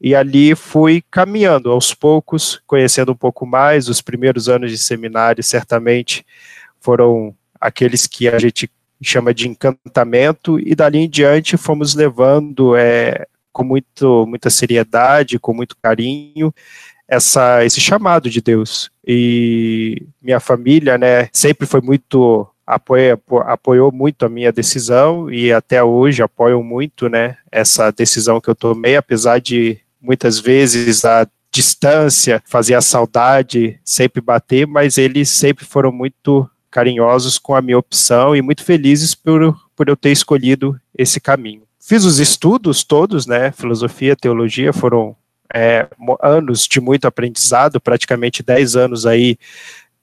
e 0.00 0.14
ali 0.14 0.54
fui 0.54 1.02
caminhando 1.10 1.70
aos 1.70 1.94
poucos, 1.94 2.60
conhecendo 2.66 3.12
um 3.12 3.16
pouco 3.16 3.46
mais. 3.46 3.88
Os 3.88 4.02
primeiros 4.02 4.48
anos 4.48 4.70
de 4.70 4.78
seminário 4.78 5.42
certamente 5.42 6.24
foram 6.78 7.34
aqueles 7.64 8.06
que 8.06 8.28
a 8.28 8.38
gente 8.38 8.70
chama 9.02 9.32
de 9.32 9.48
encantamento, 9.48 10.60
e 10.60 10.74
dali 10.74 10.98
em 10.98 11.08
diante 11.08 11.56
fomos 11.56 11.94
levando 11.94 12.76
é, 12.76 13.26
com 13.50 13.64
muito, 13.64 14.26
muita 14.26 14.50
seriedade, 14.50 15.38
com 15.38 15.54
muito 15.54 15.74
carinho, 15.82 16.52
essa, 17.08 17.64
esse 17.64 17.80
chamado 17.80 18.28
de 18.28 18.42
Deus. 18.42 18.90
E 19.06 20.06
minha 20.22 20.40
família, 20.40 20.98
né, 20.98 21.28
sempre 21.32 21.66
foi 21.66 21.80
muito 21.80 22.46
apoia, 22.66 23.18
apoiou 23.46 23.90
muito 23.90 24.26
a 24.26 24.28
minha 24.28 24.52
decisão 24.52 25.30
e 25.30 25.50
até 25.50 25.82
hoje 25.82 26.22
apoiam 26.22 26.62
muito, 26.62 27.08
né, 27.08 27.38
essa 27.50 27.90
decisão 27.90 28.40
que 28.40 28.50
eu 28.50 28.54
tomei, 28.54 28.96
apesar 28.96 29.40
de 29.40 29.78
muitas 30.00 30.38
vezes 30.38 31.04
a 31.04 31.26
distância 31.50 32.42
fazia 32.44 32.76
a 32.76 32.82
saudade 32.82 33.80
sempre 33.84 34.20
bater, 34.20 34.66
mas 34.66 34.98
eles 34.98 35.30
sempre 35.30 35.64
foram 35.64 35.92
muito 35.92 36.48
carinhosos 36.74 37.38
com 37.38 37.54
a 37.54 37.62
minha 37.62 37.78
opção 37.78 38.34
e 38.34 38.42
muito 38.42 38.64
felizes 38.64 39.14
por, 39.14 39.56
por 39.76 39.88
eu 39.88 39.94
ter 39.96 40.10
escolhido 40.10 40.76
esse 40.98 41.20
caminho. 41.20 41.62
Fiz 41.78 42.04
os 42.04 42.18
estudos 42.18 42.82
todos, 42.82 43.28
né? 43.28 43.52
Filosofia, 43.52 44.16
teologia, 44.16 44.72
foram 44.72 45.14
é, 45.54 45.86
anos 46.20 46.66
de 46.66 46.80
muito 46.80 47.06
aprendizado, 47.06 47.80
praticamente 47.80 48.42
10 48.42 48.74
anos 48.74 49.06
aí 49.06 49.38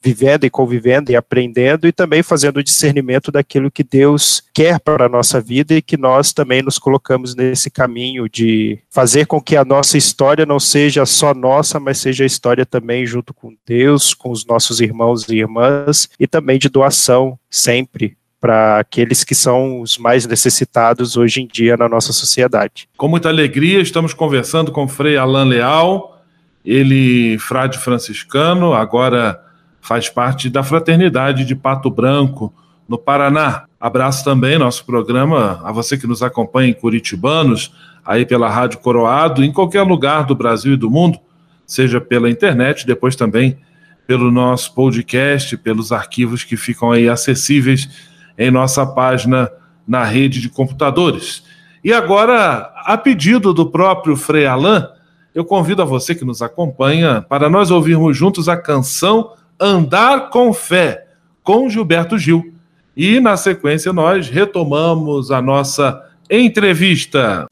vivendo 0.01 0.45
e 0.45 0.49
convivendo 0.49 1.11
e 1.11 1.15
aprendendo 1.15 1.87
e 1.87 1.91
também 1.91 2.23
fazendo 2.23 2.57
o 2.57 2.63
discernimento 2.63 3.31
daquilo 3.31 3.71
que 3.71 3.83
Deus 3.83 4.43
quer 4.53 4.79
para 4.79 5.05
a 5.05 5.09
nossa 5.09 5.39
vida 5.39 5.75
e 5.75 5.81
que 5.81 5.95
nós 5.95 6.33
também 6.33 6.61
nos 6.61 6.79
colocamos 6.79 7.35
nesse 7.35 7.69
caminho 7.69 8.27
de 8.27 8.79
fazer 8.89 9.27
com 9.27 9.39
que 9.39 9.55
a 9.55 9.63
nossa 9.63 9.97
história 9.97 10.45
não 10.45 10.59
seja 10.59 11.05
só 11.05 11.33
nossa, 11.33 11.79
mas 11.79 11.99
seja 11.99 12.23
a 12.23 12.27
história 12.27 12.65
também 12.65 13.05
junto 13.05 13.33
com 13.33 13.55
Deus, 13.65 14.13
com 14.13 14.31
os 14.31 14.45
nossos 14.45 14.81
irmãos 14.81 15.27
e 15.29 15.37
irmãs 15.37 16.09
e 16.19 16.25
também 16.25 16.57
de 16.57 16.67
doação 16.67 17.37
sempre 17.49 18.17
para 18.39 18.79
aqueles 18.79 19.23
que 19.23 19.35
são 19.35 19.81
os 19.81 19.99
mais 19.99 20.25
necessitados 20.25 21.15
hoje 21.15 21.41
em 21.41 21.47
dia 21.47 21.77
na 21.77 21.87
nossa 21.87 22.11
sociedade. 22.11 22.89
Com 22.97 23.07
muita 23.07 23.29
alegria, 23.29 23.79
estamos 23.79 24.15
conversando 24.15 24.71
com 24.71 24.85
o 24.85 24.87
Frei 24.87 25.15
Alain 25.15 25.47
Leal, 25.47 26.19
ele 26.65 27.37
frade 27.37 27.77
franciscano, 27.77 28.73
agora 28.73 29.39
faz 29.81 30.07
parte 30.07 30.49
da 30.49 30.63
Fraternidade 30.63 31.43
de 31.43 31.55
Pato 31.55 31.89
Branco, 31.89 32.53
no 32.87 32.97
Paraná. 32.97 33.65
Abraço 33.79 34.23
também 34.23 34.57
nosso 34.57 34.85
programa 34.85 35.61
a 35.63 35.71
você 35.71 35.97
que 35.97 36.05
nos 36.05 36.21
acompanha 36.21 36.69
em 36.69 36.73
Curitibanos, 36.73 37.73
aí 38.05 38.25
pela 38.25 38.49
Rádio 38.49 38.79
Coroado, 38.79 39.43
em 39.43 39.51
qualquer 39.51 39.83
lugar 39.83 40.25
do 40.25 40.35
Brasil 40.35 40.73
e 40.73 40.77
do 40.77 40.89
mundo, 40.89 41.17
seja 41.65 42.01
pela 42.01 42.29
internet, 42.29 42.85
depois 42.85 43.15
também 43.15 43.57
pelo 44.05 44.29
nosso 44.29 44.73
podcast, 44.75 45.55
pelos 45.57 45.91
arquivos 45.91 46.43
que 46.43 46.57
ficam 46.57 46.91
aí 46.91 47.07
acessíveis 47.07 47.89
em 48.37 48.51
nossa 48.51 48.85
página 48.85 49.49
na 49.87 50.03
rede 50.03 50.41
de 50.41 50.49
computadores. 50.49 51.43
E 51.83 51.93
agora, 51.93 52.71
a 52.85 52.97
pedido 52.97 53.53
do 53.53 53.71
próprio 53.71 54.15
Frei 54.15 54.45
Alain, 54.45 54.83
eu 55.33 55.45
convido 55.45 55.81
a 55.81 55.85
você 55.85 56.13
que 56.13 56.25
nos 56.25 56.41
acompanha 56.41 57.21
para 57.21 57.49
nós 57.49 57.71
ouvirmos 57.71 58.17
juntos 58.17 58.49
a 58.49 58.57
canção 58.57 59.31
Andar 59.63 60.31
com 60.31 60.51
Fé, 60.51 61.05
com 61.43 61.69
Gilberto 61.69 62.17
Gil. 62.17 62.51
E 62.97 63.19
na 63.19 63.37
sequência 63.37 63.93
nós 63.93 64.27
retomamos 64.27 65.29
a 65.29 65.39
nossa 65.39 66.03
entrevista. 66.27 67.45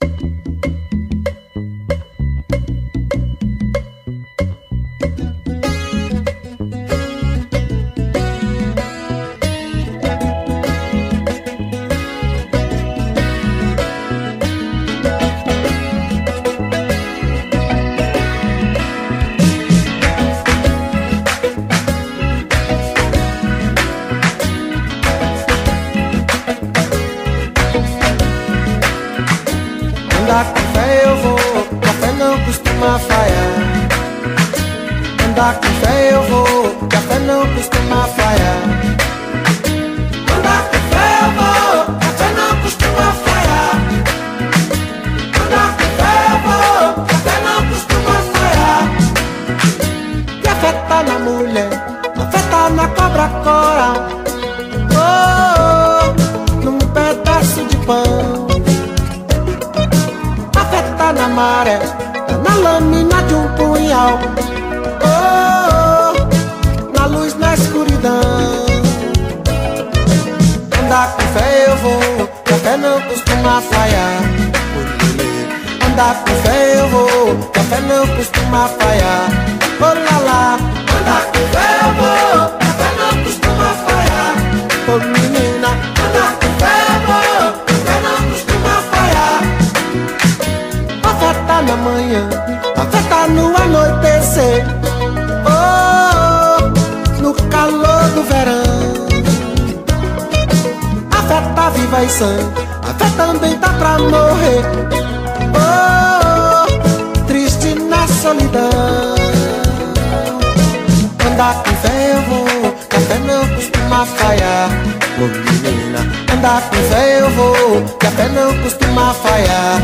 Falhar. 114.06 114.70
Menina, 115.18 116.00
andar 116.34 116.62
com 116.70 116.76
fé 116.90 117.22
eu 117.22 117.30
vou, 117.32 117.82
café 118.00 118.30
não 118.30 118.58
costuma 118.64 119.14
falhar. 119.14 119.82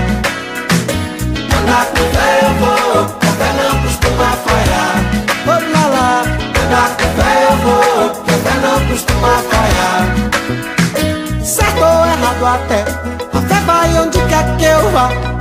Andar 1.60 1.86
com 1.88 2.06
fé 2.16 2.40
eu 2.42 2.54
vou, 2.60 3.06
café 3.20 3.50
não 3.62 3.82
costuma 3.82 4.32
falhar. 4.46 4.96
Ô 5.46 5.50
lá 5.72 5.88
lá, 5.88 6.24
andar 6.64 6.90
com 6.98 7.22
fé 7.22 7.48
eu 7.50 7.58
vou, 7.58 8.10
café 8.24 8.56
não 8.62 8.88
costuma 8.88 9.34
falhar. 9.52 10.02
Certo 11.44 11.78
ou 11.78 12.06
errado 12.06 12.46
até, 12.46 12.86
a 13.34 13.42
fé 13.42 13.60
vai 13.66 14.00
onde 14.00 14.20
quer 14.20 14.58
que 14.58 14.66
eu 14.66 14.92
vá. 14.92 15.35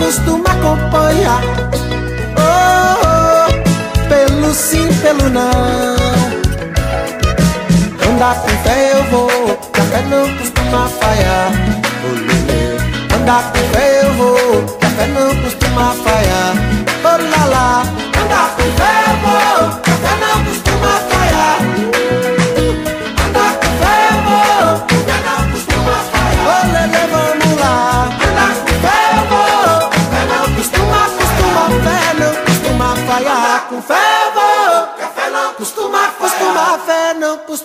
Costuma 0.00 0.50
acompanhar. 0.50 1.42
Oh, 2.36 3.06
oh, 3.06 4.08
pelo 4.08 4.54
sim, 4.54 4.88
pelo 5.02 5.28
não. 5.28 5.50
Andar 8.08 8.34
com 8.40 8.48
fé 8.48 8.92
eu 8.94 9.04
vou, 9.04 9.56
café 9.72 10.02
não 10.08 10.36
costuma 10.38 10.88
falhar. 10.88 11.52
Andar 13.14 13.52
com 13.52 13.58
fé 13.72 14.00
eu 14.02 14.14
vou, 14.14 14.78
café 14.78 15.06
não 15.06 15.36
costuma. 15.42 15.99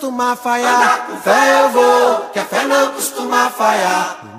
Costuma 0.06 0.36
falhar. 0.36 1.06
Com 1.06 1.16
fé 1.16 1.64
eu 1.64 1.70
vou, 1.70 2.30
que 2.32 2.38
a 2.38 2.44
fé 2.44 2.66
não 2.66 2.92
costuma 2.92 3.50
falhar. 3.50 4.38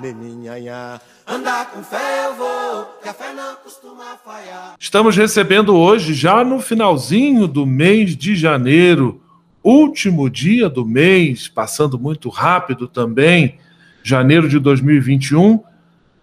Andar 1.26 1.66
com 1.66 1.82
fé 1.82 2.26
eu 2.26 2.34
vou, 2.36 2.84
que 3.02 3.08
a 3.08 3.12
fé 3.12 3.34
não 3.34 3.54
costuma 3.56 4.16
falhar. 4.24 4.74
Estamos 4.78 5.14
recebendo 5.14 5.76
hoje, 5.76 6.14
já 6.14 6.42
no 6.42 6.58
finalzinho 6.58 7.46
do 7.46 7.66
mês 7.66 8.16
de 8.16 8.34
janeiro, 8.34 9.20
último 9.62 10.30
dia 10.30 10.70
do 10.70 10.86
mês, 10.86 11.48
passando 11.48 11.98
muito 11.98 12.30
rápido 12.30 12.88
também, 12.88 13.58
janeiro 14.02 14.48
de 14.48 14.58
2021, 14.58 15.62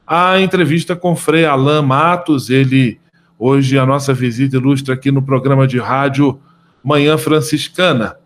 a 0.07 0.39
entrevista 0.39 0.95
com 0.95 1.15
Frei 1.15 1.45
Alain 1.45 1.85
Matos. 1.85 2.49
Ele, 2.49 2.99
hoje, 3.37 3.77
a 3.77 3.85
nossa 3.85 4.11
visita 4.11 4.57
ilustra 4.57 4.95
aqui 4.95 5.11
no 5.11 5.21
programa 5.21 5.67
de 5.67 5.77
rádio 5.77 6.39
Manhã 6.83 7.15
Franciscana. 7.15 8.17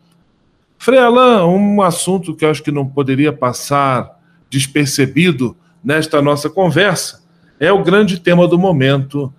Frei 0.82 0.98
Alain, 0.98 1.44
um 1.44 1.82
assunto 1.82 2.34
que 2.34 2.46
eu 2.46 2.50
acho 2.50 2.64
que 2.64 2.72
não 2.72 2.88
poderia 2.88 3.34
passar 3.34 4.18
despercebido 4.50 5.56
nesta 5.84 6.22
nossa 6.22 6.50
conversa 6.50 7.22
é 7.60 7.70
o 7.70 7.84
grande 7.84 8.18
tema 8.18 8.48
do 8.48 8.58
momento, 8.58 9.32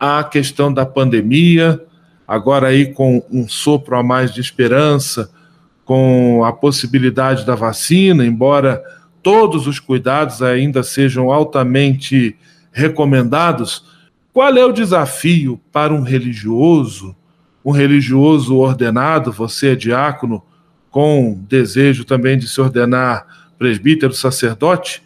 a 0.00 0.24
questão 0.24 0.72
da 0.72 0.86
pandemia, 0.86 1.84
agora 2.26 2.68
aí 2.68 2.94
com 2.94 3.22
um 3.30 3.46
sopro 3.46 3.94
a 3.94 4.02
mais 4.02 4.32
de 4.32 4.40
esperança, 4.40 5.30
com 5.84 6.42
a 6.42 6.50
possibilidade 6.50 7.44
da 7.44 7.54
vacina, 7.54 8.24
embora 8.24 8.82
todos 9.22 9.66
os 9.66 9.78
cuidados 9.78 10.40
ainda 10.40 10.82
sejam 10.82 11.30
altamente 11.30 12.34
recomendados. 12.72 13.84
Qual 14.32 14.56
é 14.56 14.64
o 14.64 14.72
desafio 14.72 15.60
para 15.70 15.92
um 15.92 16.00
religioso, 16.00 17.14
um 17.62 17.70
religioso 17.70 18.56
ordenado, 18.56 19.30
você 19.30 19.72
é 19.72 19.76
diácono, 19.76 20.42
com 20.96 21.38
desejo 21.46 22.06
também 22.06 22.38
de 22.38 22.48
se 22.48 22.58
ordenar 22.58 23.26
presbítero, 23.58 24.14
sacerdote, 24.14 25.02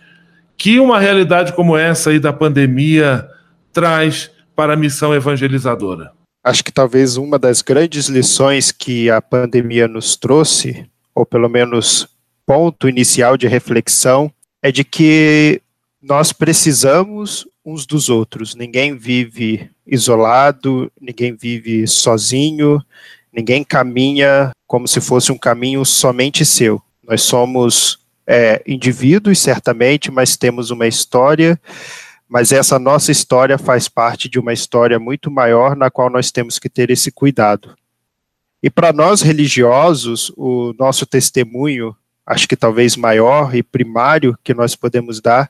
que 0.56 0.78
uma 0.78 1.00
realidade 1.00 1.52
como 1.52 1.76
essa 1.76 2.10
aí 2.10 2.20
da 2.20 2.32
pandemia 2.32 3.28
traz 3.72 4.30
para 4.54 4.74
a 4.74 4.76
missão 4.76 5.12
evangelizadora? 5.12 6.12
Acho 6.44 6.62
que 6.62 6.70
talvez 6.70 7.16
uma 7.16 7.40
das 7.40 7.60
grandes 7.60 8.06
lições 8.06 8.70
que 8.70 9.10
a 9.10 9.20
pandemia 9.20 9.88
nos 9.88 10.14
trouxe, 10.14 10.86
ou 11.12 11.26
pelo 11.26 11.48
menos 11.48 12.06
ponto 12.46 12.88
inicial 12.88 13.36
de 13.36 13.48
reflexão, 13.48 14.32
é 14.62 14.70
de 14.70 14.84
que 14.84 15.60
nós 16.00 16.32
precisamos 16.32 17.48
uns 17.66 17.84
dos 17.84 18.08
outros. 18.08 18.54
Ninguém 18.54 18.96
vive 18.96 19.68
isolado, 19.84 20.88
ninguém 21.00 21.34
vive 21.34 21.84
sozinho, 21.88 22.80
ninguém 23.32 23.64
caminha 23.64 24.50
como 24.66 24.86
se 24.86 25.00
fosse 25.00 25.32
um 25.32 25.38
caminho 25.38 25.84
somente 25.84 26.44
seu. 26.44 26.80
Nós 27.02 27.22
somos 27.22 27.98
é, 28.26 28.62
indivíduos, 28.66 29.38
certamente, 29.38 30.10
mas 30.10 30.36
temos 30.36 30.70
uma 30.70 30.86
história, 30.86 31.60
mas 32.28 32.52
essa 32.52 32.78
nossa 32.78 33.10
história 33.10 33.58
faz 33.58 33.88
parte 33.88 34.28
de 34.28 34.38
uma 34.38 34.52
história 34.52 34.98
muito 34.98 35.30
maior 35.30 35.74
na 35.74 35.90
qual 35.90 36.08
nós 36.08 36.30
temos 36.30 36.58
que 36.58 36.68
ter 36.68 36.90
esse 36.90 37.10
cuidado. 37.10 37.74
E 38.62 38.70
para 38.70 38.92
nós 38.92 39.22
religiosos, 39.22 40.32
o 40.36 40.74
nosso 40.78 41.06
testemunho, 41.06 41.96
acho 42.26 42.46
que 42.46 42.56
talvez 42.56 42.94
maior 42.96 43.54
e 43.54 43.62
primário 43.62 44.38
que 44.44 44.54
nós 44.54 44.76
podemos 44.76 45.20
dar, 45.20 45.48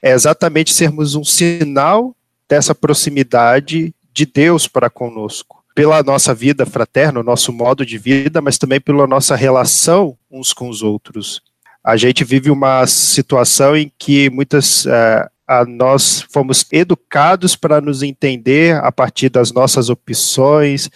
é 0.00 0.12
exatamente 0.12 0.72
sermos 0.72 1.14
um 1.14 1.24
sinal 1.24 2.16
dessa 2.48 2.74
proximidade 2.74 3.92
de 4.12 4.24
Deus 4.24 4.66
para 4.66 4.88
conosco, 4.88 5.57
pela 5.78 6.02
nossa 6.02 6.34
vida 6.34 6.66
fraterna, 6.66 7.20
o 7.20 7.22
nosso 7.22 7.52
modo 7.52 7.86
de 7.86 7.98
vida, 7.98 8.40
mas 8.40 8.58
também 8.58 8.80
pela 8.80 9.06
nossa 9.06 9.36
relação 9.36 10.18
uns 10.28 10.52
com 10.52 10.68
os 10.68 10.82
outros. 10.82 11.40
A 11.84 11.96
gente 11.96 12.24
vive 12.24 12.50
uma 12.50 12.84
situação 12.84 13.76
em 13.76 13.88
que 13.96 14.28
muitas 14.28 14.86
uh, 14.86 15.30
a 15.46 15.64
nós 15.64 16.26
fomos 16.32 16.66
educados 16.72 17.54
para 17.54 17.80
nos 17.80 18.02
entender 18.02 18.74
a 18.82 18.90
partir 18.90 19.28
das 19.28 19.52
nossas 19.52 19.88
opções, 19.88 20.90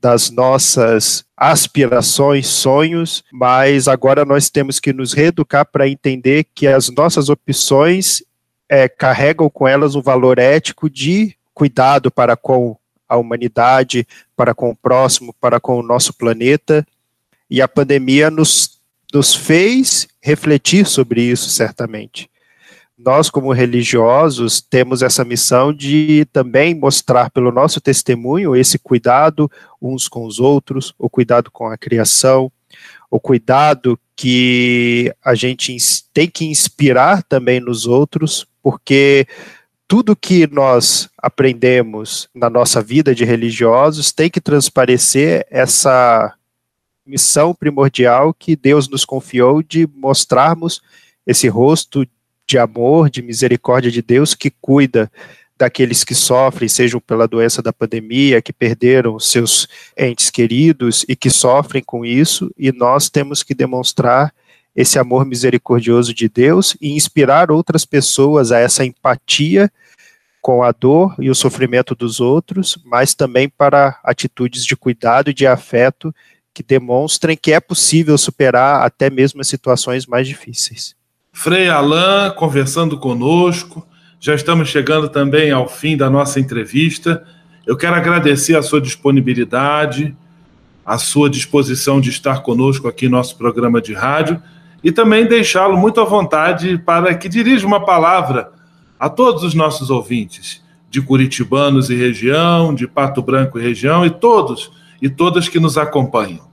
das 0.00 0.30
nossas 0.30 1.24
aspirações, 1.36 2.48
sonhos, 2.48 3.22
mas 3.32 3.86
agora 3.86 4.24
nós 4.24 4.50
temos 4.50 4.80
que 4.80 4.92
nos 4.92 5.12
reeducar 5.12 5.64
para 5.64 5.88
entender 5.88 6.44
que 6.52 6.66
as 6.66 6.90
nossas 6.90 7.28
opções 7.28 8.20
é, 8.68 8.88
carregam 8.88 9.48
com 9.48 9.68
elas 9.68 9.94
um 9.94 10.02
valor 10.02 10.40
ético 10.40 10.90
de 10.90 11.36
cuidado 11.54 12.10
para 12.10 12.36
com 12.36 12.76
a 13.08 13.16
humanidade, 13.16 14.06
para 14.36 14.54
com 14.54 14.70
o 14.70 14.76
próximo, 14.76 15.34
para 15.40 15.60
com 15.60 15.78
o 15.78 15.82
nosso 15.82 16.12
planeta. 16.14 16.86
E 17.48 17.60
a 17.60 17.68
pandemia 17.68 18.30
nos, 18.30 18.80
nos 19.12 19.34
fez 19.34 20.08
refletir 20.22 20.86
sobre 20.86 21.22
isso, 21.22 21.50
certamente. 21.50 22.30
Nós, 22.96 23.28
como 23.28 23.52
religiosos, 23.52 24.60
temos 24.60 25.02
essa 25.02 25.24
missão 25.24 25.72
de 25.72 26.26
também 26.32 26.74
mostrar 26.74 27.28
pelo 27.30 27.50
nosso 27.50 27.80
testemunho 27.80 28.54
esse 28.54 28.78
cuidado 28.78 29.50
uns 29.82 30.08
com 30.08 30.24
os 30.24 30.38
outros, 30.38 30.94
o 30.98 31.10
cuidado 31.10 31.50
com 31.50 31.66
a 31.66 31.76
criação, 31.76 32.50
o 33.10 33.18
cuidado 33.20 33.98
que 34.16 35.12
a 35.24 35.34
gente 35.34 35.76
tem 36.12 36.28
que 36.28 36.46
inspirar 36.46 37.22
também 37.24 37.60
nos 37.60 37.84
outros, 37.84 38.46
porque 38.62 39.26
tudo 39.94 40.16
que 40.16 40.48
nós 40.48 41.08
aprendemos 41.16 42.28
na 42.34 42.50
nossa 42.50 42.82
vida 42.82 43.14
de 43.14 43.24
religiosos 43.24 44.10
tem 44.10 44.28
que 44.28 44.40
transparecer 44.40 45.46
essa 45.48 46.34
missão 47.06 47.54
primordial 47.54 48.34
que 48.34 48.56
Deus 48.56 48.88
nos 48.88 49.04
confiou 49.04 49.62
de 49.62 49.88
mostrarmos 49.94 50.82
esse 51.24 51.46
rosto 51.46 52.04
de 52.44 52.58
amor, 52.58 53.08
de 53.08 53.22
misericórdia 53.22 53.88
de 53.88 54.02
Deus 54.02 54.34
que 54.34 54.50
cuida 54.60 55.08
daqueles 55.56 56.02
que 56.02 56.12
sofrem, 56.12 56.68
sejam 56.68 56.98
pela 56.98 57.28
doença 57.28 57.62
da 57.62 57.72
pandemia, 57.72 58.42
que 58.42 58.52
perderam 58.52 59.20
seus 59.20 59.68
entes 59.96 60.28
queridos 60.28 61.06
e 61.08 61.14
que 61.14 61.30
sofrem 61.30 61.84
com 61.84 62.04
isso, 62.04 62.52
e 62.58 62.72
nós 62.72 63.08
temos 63.08 63.44
que 63.44 63.54
demonstrar 63.54 64.34
esse 64.74 64.98
amor 64.98 65.24
misericordioso 65.24 66.12
de 66.12 66.28
Deus 66.28 66.76
e 66.80 66.96
inspirar 66.96 67.52
outras 67.52 67.84
pessoas 67.84 68.50
a 68.50 68.58
essa 68.58 68.84
empatia 68.84 69.70
com 70.44 70.62
a 70.62 70.72
dor 70.72 71.14
e 71.18 71.30
o 71.30 71.34
sofrimento 71.34 71.94
dos 71.94 72.20
outros, 72.20 72.76
mas 72.84 73.14
também 73.14 73.48
para 73.48 73.98
atitudes 74.04 74.66
de 74.66 74.76
cuidado 74.76 75.30
e 75.30 75.34
de 75.34 75.46
afeto 75.46 76.14
que 76.52 76.62
demonstrem 76.62 77.34
que 77.34 77.50
é 77.50 77.58
possível 77.58 78.18
superar 78.18 78.82
até 78.82 79.08
mesmo 79.08 79.40
as 79.40 79.48
situações 79.48 80.06
mais 80.06 80.28
difíceis. 80.28 80.94
Frei 81.32 81.70
Alain 81.70 82.30
conversando 82.36 82.98
conosco. 82.98 83.88
Já 84.20 84.34
estamos 84.34 84.68
chegando 84.68 85.08
também 85.08 85.50
ao 85.50 85.66
fim 85.66 85.96
da 85.96 86.10
nossa 86.10 86.38
entrevista. 86.38 87.26
Eu 87.66 87.74
quero 87.74 87.96
agradecer 87.96 88.54
a 88.54 88.62
sua 88.62 88.82
disponibilidade, 88.82 90.14
a 90.84 90.98
sua 90.98 91.30
disposição 91.30 92.02
de 92.02 92.10
estar 92.10 92.42
conosco 92.42 92.86
aqui 92.86 93.06
no 93.08 93.16
nosso 93.16 93.38
programa 93.38 93.80
de 93.80 93.94
rádio 93.94 94.42
e 94.82 94.92
também 94.92 95.26
deixá-lo 95.26 95.78
muito 95.78 96.02
à 96.02 96.04
vontade 96.04 96.76
para 96.76 97.14
que 97.14 97.30
dirija 97.30 97.66
uma 97.66 97.82
palavra 97.82 98.52
a 99.04 99.10
todos 99.10 99.42
os 99.42 99.52
nossos 99.52 99.90
ouvintes 99.90 100.62
de 100.88 101.02
Curitibanos 101.02 101.90
e 101.90 101.94
região, 101.94 102.74
de 102.74 102.88
Pato 102.88 103.20
Branco 103.20 103.58
e 103.58 103.62
região 103.62 104.06
e 104.06 104.08
todos 104.08 104.72
e 105.02 105.10
todas 105.10 105.46
que 105.46 105.60
nos 105.60 105.76
acompanham. 105.76 106.48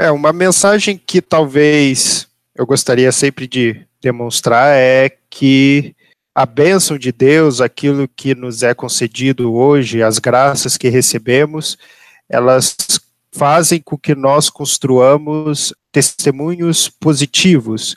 É, 0.00 0.10
uma 0.10 0.32
mensagem 0.32 0.98
que 0.98 1.22
talvez 1.22 2.26
eu 2.56 2.66
gostaria 2.66 3.12
sempre 3.12 3.46
de 3.46 3.86
demonstrar 4.00 4.76
é 4.76 5.16
que 5.30 5.94
a 6.34 6.44
bênção 6.44 6.98
de 6.98 7.12
Deus, 7.12 7.60
aquilo 7.60 8.08
que 8.08 8.34
nos 8.34 8.64
é 8.64 8.74
concedido 8.74 9.54
hoje, 9.54 10.02
as 10.02 10.18
graças 10.18 10.76
que 10.76 10.88
recebemos, 10.88 11.78
elas 12.28 12.76
fazem 13.30 13.80
com 13.80 13.96
que 13.96 14.16
nós 14.16 14.50
construamos 14.50 15.72
testemunhos 15.92 16.88
positivos, 16.88 17.94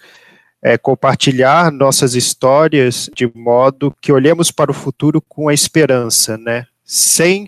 é, 0.66 0.80
compartilhar 0.80 1.72
nossas 1.72 2.16
histórias 2.16 3.08
de 3.14 3.32
modo 3.36 3.96
que 4.02 4.12
olhemos 4.12 4.50
para 4.50 4.72
o 4.72 4.74
futuro 4.74 5.22
com 5.22 5.48
a 5.48 5.54
esperança, 5.54 6.40
né? 6.40 6.66
Sem 6.84 7.48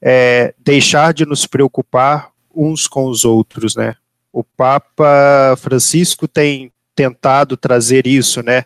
é, 0.00 0.54
deixar 0.58 1.12
de 1.12 1.26
nos 1.26 1.44
preocupar 1.44 2.30
uns 2.54 2.88
com 2.88 3.04
os 3.06 3.26
outros, 3.26 3.76
né? 3.76 3.96
O 4.32 4.42
Papa 4.42 5.56
Francisco 5.58 6.26
tem 6.26 6.72
tentado 6.94 7.54
trazer 7.54 8.06
isso, 8.06 8.42
né? 8.42 8.64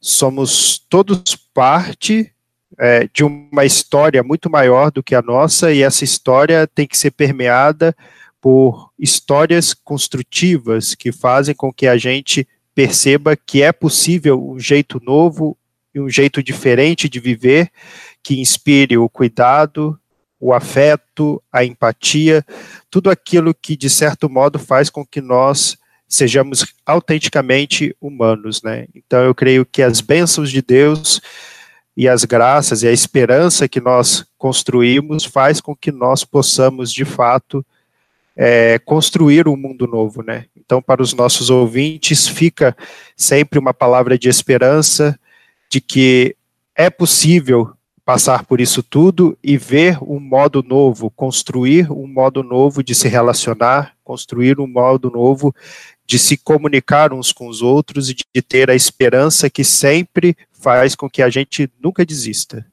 Somos 0.00 0.84
todos 0.90 1.36
parte 1.54 2.28
é, 2.76 3.08
de 3.14 3.22
uma 3.22 3.64
história 3.64 4.20
muito 4.24 4.50
maior 4.50 4.90
do 4.90 5.00
que 5.00 5.14
a 5.14 5.22
nossa 5.22 5.72
e 5.72 5.80
essa 5.80 6.02
história 6.02 6.66
tem 6.66 6.88
que 6.88 6.98
ser 6.98 7.12
permeada 7.12 7.94
por 8.40 8.90
histórias 8.98 9.72
construtivas 9.72 10.96
que 10.96 11.12
fazem 11.12 11.54
com 11.54 11.72
que 11.72 11.86
a 11.86 11.96
gente 11.96 12.48
perceba 12.74 13.36
que 13.36 13.62
é 13.62 13.72
possível 13.72 14.50
um 14.50 14.58
jeito 14.58 15.00
novo 15.04 15.56
e 15.94 16.00
um 16.00 16.08
jeito 16.08 16.42
diferente 16.42 17.08
de 17.08 17.20
viver 17.20 17.70
que 18.22 18.40
inspire 18.40 18.96
o 18.96 19.08
cuidado, 19.08 19.98
o 20.40 20.52
afeto, 20.52 21.42
a 21.52 21.64
empatia, 21.64 22.44
tudo 22.90 23.10
aquilo 23.10 23.54
que 23.54 23.76
de 23.76 23.90
certo 23.90 24.28
modo 24.28 24.58
faz 24.58 24.90
com 24.90 25.04
que 25.04 25.20
nós 25.20 25.76
sejamos 26.08 26.66
autenticamente 26.84 27.96
humanos, 28.00 28.62
né? 28.62 28.86
Então 28.94 29.22
eu 29.22 29.34
creio 29.34 29.64
que 29.64 29.82
as 29.82 30.00
bênçãos 30.00 30.50
de 30.50 30.60
Deus 30.60 31.20
e 31.96 32.08
as 32.08 32.24
graças 32.24 32.82
e 32.82 32.88
a 32.88 32.92
esperança 32.92 33.68
que 33.68 33.80
nós 33.80 34.24
construímos 34.36 35.24
faz 35.24 35.60
com 35.60 35.76
que 35.76 35.92
nós 35.92 36.24
possamos 36.24 36.92
de 36.92 37.04
fato 37.04 37.64
é, 38.36 38.78
construir 38.78 39.46
um 39.48 39.56
mundo 39.56 39.86
novo, 39.86 40.22
né? 40.22 40.46
Então 40.56 40.80
para 40.80 41.02
os 41.02 41.12
nossos 41.12 41.50
ouvintes 41.50 42.26
fica 42.26 42.76
sempre 43.16 43.58
uma 43.58 43.74
palavra 43.74 44.18
de 44.18 44.28
esperança 44.28 45.18
de 45.70 45.80
que 45.80 46.36
é 46.74 46.88
possível 46.90 47.72
passar 48.04 48.44
por 48.44 48.60
isso 48.60 48.82
tudo 48.82 49.38
e 49.42 49.56
ver 49.56 49.98
um 50.02 50.18
modo 50.18 50.62
novo, 50.62 51.10
construir 51.10 51.90
um 51.90 52.06
modo 52.06 52.42
novo 52.42 52.82
de 52.82 52.94
se 52.94 53.08
relacionar, 53.08 53.94
construir 54.02 54.58
um 54.58 54.66
modo 54.66 55.10
novo 55.10 55.54
de 56.04 56.18
se 56.18 56.36
comunicar 56.36 57.12
uns 57.12 57.32
com 57.32 57.48
os 57.48 57.62
outros 57.62 58.10
e 58.10 58.14
de 58.14 58.42
ter 58.42 58.70
a 58.70 58.74
esperança 58.74 59.48
que 59.48 59.64
sempre 59.64 60.36
faz 60.52 60.94
com 60.94 61.08
que 61.08 61.22
a 61.22 61.30
gente 61.30 61.70
nunca 61.80 62.04
desista, 62.04 62.66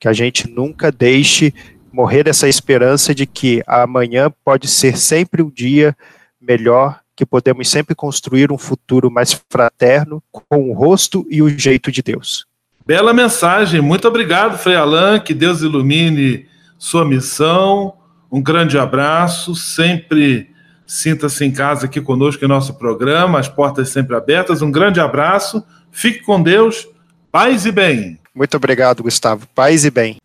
que 0.00 0.08
a 0.08 0.12
gente 0.12 0.48
nunca 0.48 0.90
deixe 0.90 1.52
morrer 1.94 2.26
essa 2.26 2.48
esperança 2.48 3.14
de 3.14 3.24
que 3.24 3.62
amanhã 3.66 4.28
pode 4.44 4.66
ser 4.66 4.98
sempre 4.98 5.42
um 5.42 5.48
dia 5.48 5.96
melhor, 6.40 7.00
que 7.14 7.24
podemos 7.24 7.70
sempre 7.70 7.94
construir 7.94 8.50
um 8.50 8.58
futuro 8.58 9.08
mais 9.08 9.40
fraterno 9.48 10.20
com 10.32 10.68
o 10.68 10.72
rosto 10.72 11.24
e 11.30 11.40
o 11.40 11.48
jeito 11.48 11.92
de 11.92 12.02
Deus. 12.02 12.46
Bela 12.84 13.14
mensagem, 13.14 13.80
muito 13.80 14.08
obrigado, 14.08 14.58
Frei 14.58 14.74
Alain, 14.74 15.20
que 15.20 15.32
Deus 15.32 15.62
ilumine 15.62 16.46
sua 16.76 17.04
missão. 17.04 17.94
Um 18.30 18.42
grande 18.42 18.76
abraço, 18.76 19.54
sempre 19.54 20.52
Sinta-se 20.86 21.44
em 21.44 21.50
casa 21.50 21.86
aqui 21.86 21.98
conosco 21.98 22.44
em 22.44 22.48
nosso 22.48 22.74
programa, 22.74 23.38
as 23.38 23.48
portas 23.48 23.88
sempre 23.88 24.14
abertas. 24.14 24.60
Um 24.60 24.70
grande 24.70 25.00
abraço, 25.00 25.64
fique 25.90 26.20
com 26.20 26.42
Deus, 26.42 26.86
paz 27.32 27.64
e 27.64 27.72
bem. 27.72 28.18
Muito 28.34 28.54
obrigado, 28.56 29.02
Gustavo. 29.02 29.46
Paz 29.54 29.84
e 29.84 29.90
bem. 29.90 30.18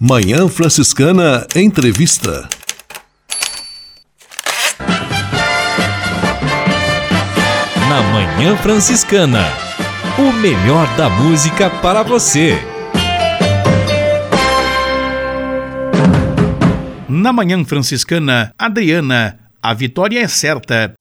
Manhã 0.00 0.48
Franciscana 0.48 1.46
Entrevista. 1.54 2.48
Na 7.88 8.02
Manhã 8.02 8.56
Franciscana, 8.56 9.44
o 10.18 10.32
melhor 10.32 10.86
da 10.96 11.08
música 11.08 11.70
para 11.70 12.02
você. 12.02 12.58
Na 17.08 17.32
Manhã 17.32 17.64
Franciscana, 17.64 18.52
Adriana 18.58 19.38
a 19.62 19.72
vitória 19.72 20.20
é 20.20 20.28
certa. 20.28 20.92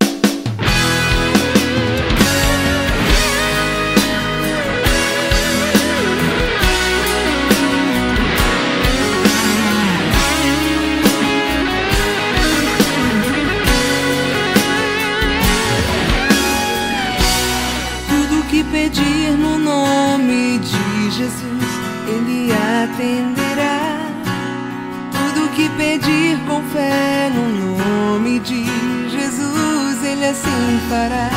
Pedir 26.04 26.38
com 26.46 26.62
fé 26.64 27.32
no 27.34 27.78
nome 27.78 28.40
de 28.40 28.66
Jesus, 29.10 30.04
Ele 30.04 30.26
assim 30.26 30.82
fará. 30.90 31.30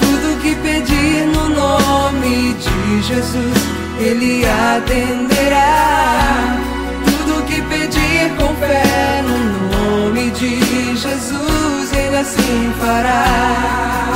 Tudo 0.00 0.40
que 0.40 0.56
pedir 0.56 1.26
no 1.26 1.50
nome 1.50 2.54
de 2.54 3.02
Jesus, 3.02 3.62
Ele 3.98 4.46
atenderá. 4.46 6.56
Tudo 7.04 7.44
que 7.44 7.60
pedir 7.62 8.34
com 8.38 8.54
fé 8.56 9.22
no 9.22 9.36
nome 9.76 10.30
de 10.30 10.96
Jesus, 10.96 11.92
Ele 11.92 12.16
assim 12.16 12.72
fará. 12.80 14.12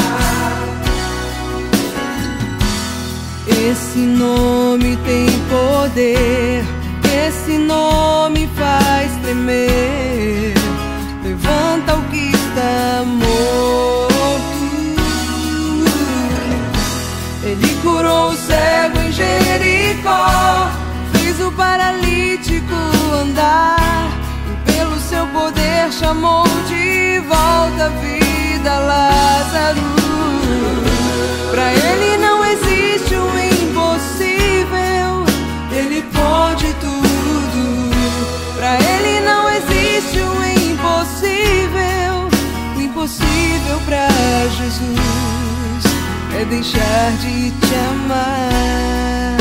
Esse 3.47 3.99
nome 3.99 4.97
tem 5.05 5.27
poder, 5.51 6.65
esse 7.49 7.57
nome 7.57 8.47
faz 8.49 9.11
tremer 9.23 10.53
levanta 11.25 11.95
o 11.95 12.03
que 12.11 12.31
está 12.31 13.03
morto. 13.07 14.09
Ele 17.43 17.75
curou 17.81 18.33
o 18.33 18.37
cego 18.37 18.99
em 19.01 19.13
Jericó, 19.13 20.69
fez 21.15 21.41
o 21.41 21.51
paralítico 21.53 22.75
andar, 23.23 24.11
e 24.47 24.71
pelo 24.71 25.01
seu 25.01 25.27
poder 25.29 25.91
chamou 25.91 26.45
de 26.69 27.21
volta 27.21 27.87
a 27.87 27.89
vida 27.89 28.79
Lázaro. 28.79 29.81
Pra 31.51 31.73
ele 31.73 32.19
não 32.19 32.45
existe 32.45 33.15
o 33.15 33.48
impossível 42.99 43.79
para 43.87 44.09
Jesus 44.57 45.85
é 46.37 46.45
deixar 46.47 47.13
de 47.21 47.51
te 47.53 47.75
amar. 47.91 49.37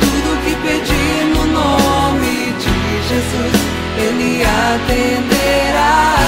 Tudo 0.00 0.44
que 0.44 0.54
pedir 0.66 1.24
no 1.34 1.44
nome 1.52 2.54
de 2.54 3.08
Jesus, 3.08 3.54
Ele 3.98 4.42
atenderá. 4.44 6.27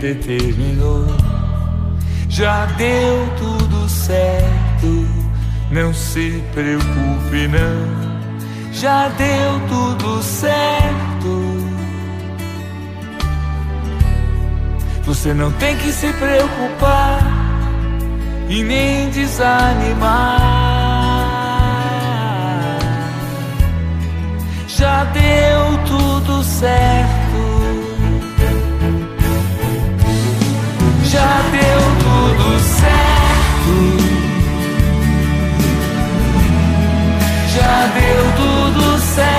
determinou. 0.00 1.06
Já 2.28 2.64
deu 2.66 3.28
tudo 3.36 3.88
certo, 3.88 5.06
não 5.70 5.92
se 5.92 6.42
preocupe, 6.54 7.48
não. 7.48 8.72
Já 8.72 9.08
deu 9.08 9.60
tudo 9.68 10.22
certo. 10.22 11.60
Você 15.04 15.34
não 15.34 15.52
tem 15.52 15.76
que 15.76 15.92
se 15.92 16.12
preocupar 16.14 17.20
e 18.48 18.62
nem 18.62 19.10
desanimar. 19.10 20.40
Já 24.66 25.04
deu 25.04 25.78
tudo 25.84 26.42
certo 26.42 27.19
já 31.20 31.36
deu 31.52 31.80
tudo 32.04 32.48
certo. 32.80 33.74
Já 37.54 37.76
deu 37.98 38.22
tudo 38.40 38.84
certo. 38.98 39.30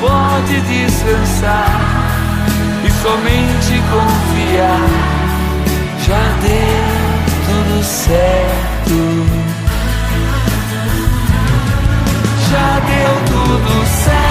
Pode 0.00 0.56
descansar 0.62 1.78
e 2.84 2.90
somente 3.02 3.74
confiar. 3.92 4.88
Já 6.06 6.24
deu 6.42 6.88
tudo 7.46 7.76
certo. 7.84 8.98
Já 12.50 12.70
deu 12.80 13.14
tudo 13.26 13.74
certo. 14.04 14.27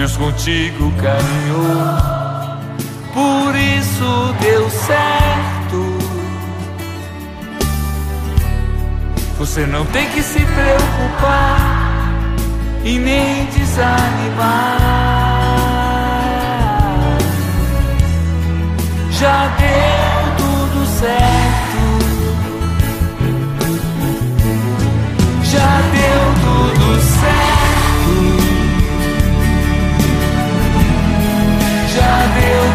Deus 0.00 0.16
contigo 0.16 0.90
caminhou, 0.92 1.76
por 3.12 3.54
isso 3.54 4.34
deu 4.40 4.70
certo. 4.70 5.98
Você 9.36 9.66
não 9.66 9.84
tem 9.84 10.08
que 10.08 10.22
se 10.22 10.38
preocupar 10.40 11.84
e 12.82 12.98
nem 12.98 13.44
desanimar. 13.44 14.78
Já 19.10 19.48
deu 19.58 19.99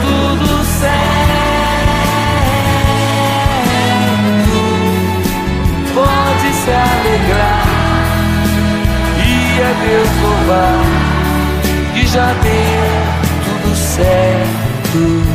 tudo 0.05 0.63
certo. 0.63 0.95
Pode 5.93 6.53
se 6.53 6.71
alegrar 6.71 7.65
e 9.17 9.61
a 9.61 9.71
Deus 9.85 10.09
louvar 10.21 10.83
que 11.93 12.05
já 12.07 12.33
deu 12.33 12.85
tudo 13.43 13.75
certo. 13.75 15.34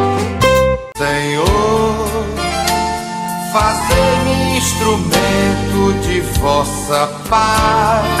Vossa 6.41 7.07
paz. 7.29 8.20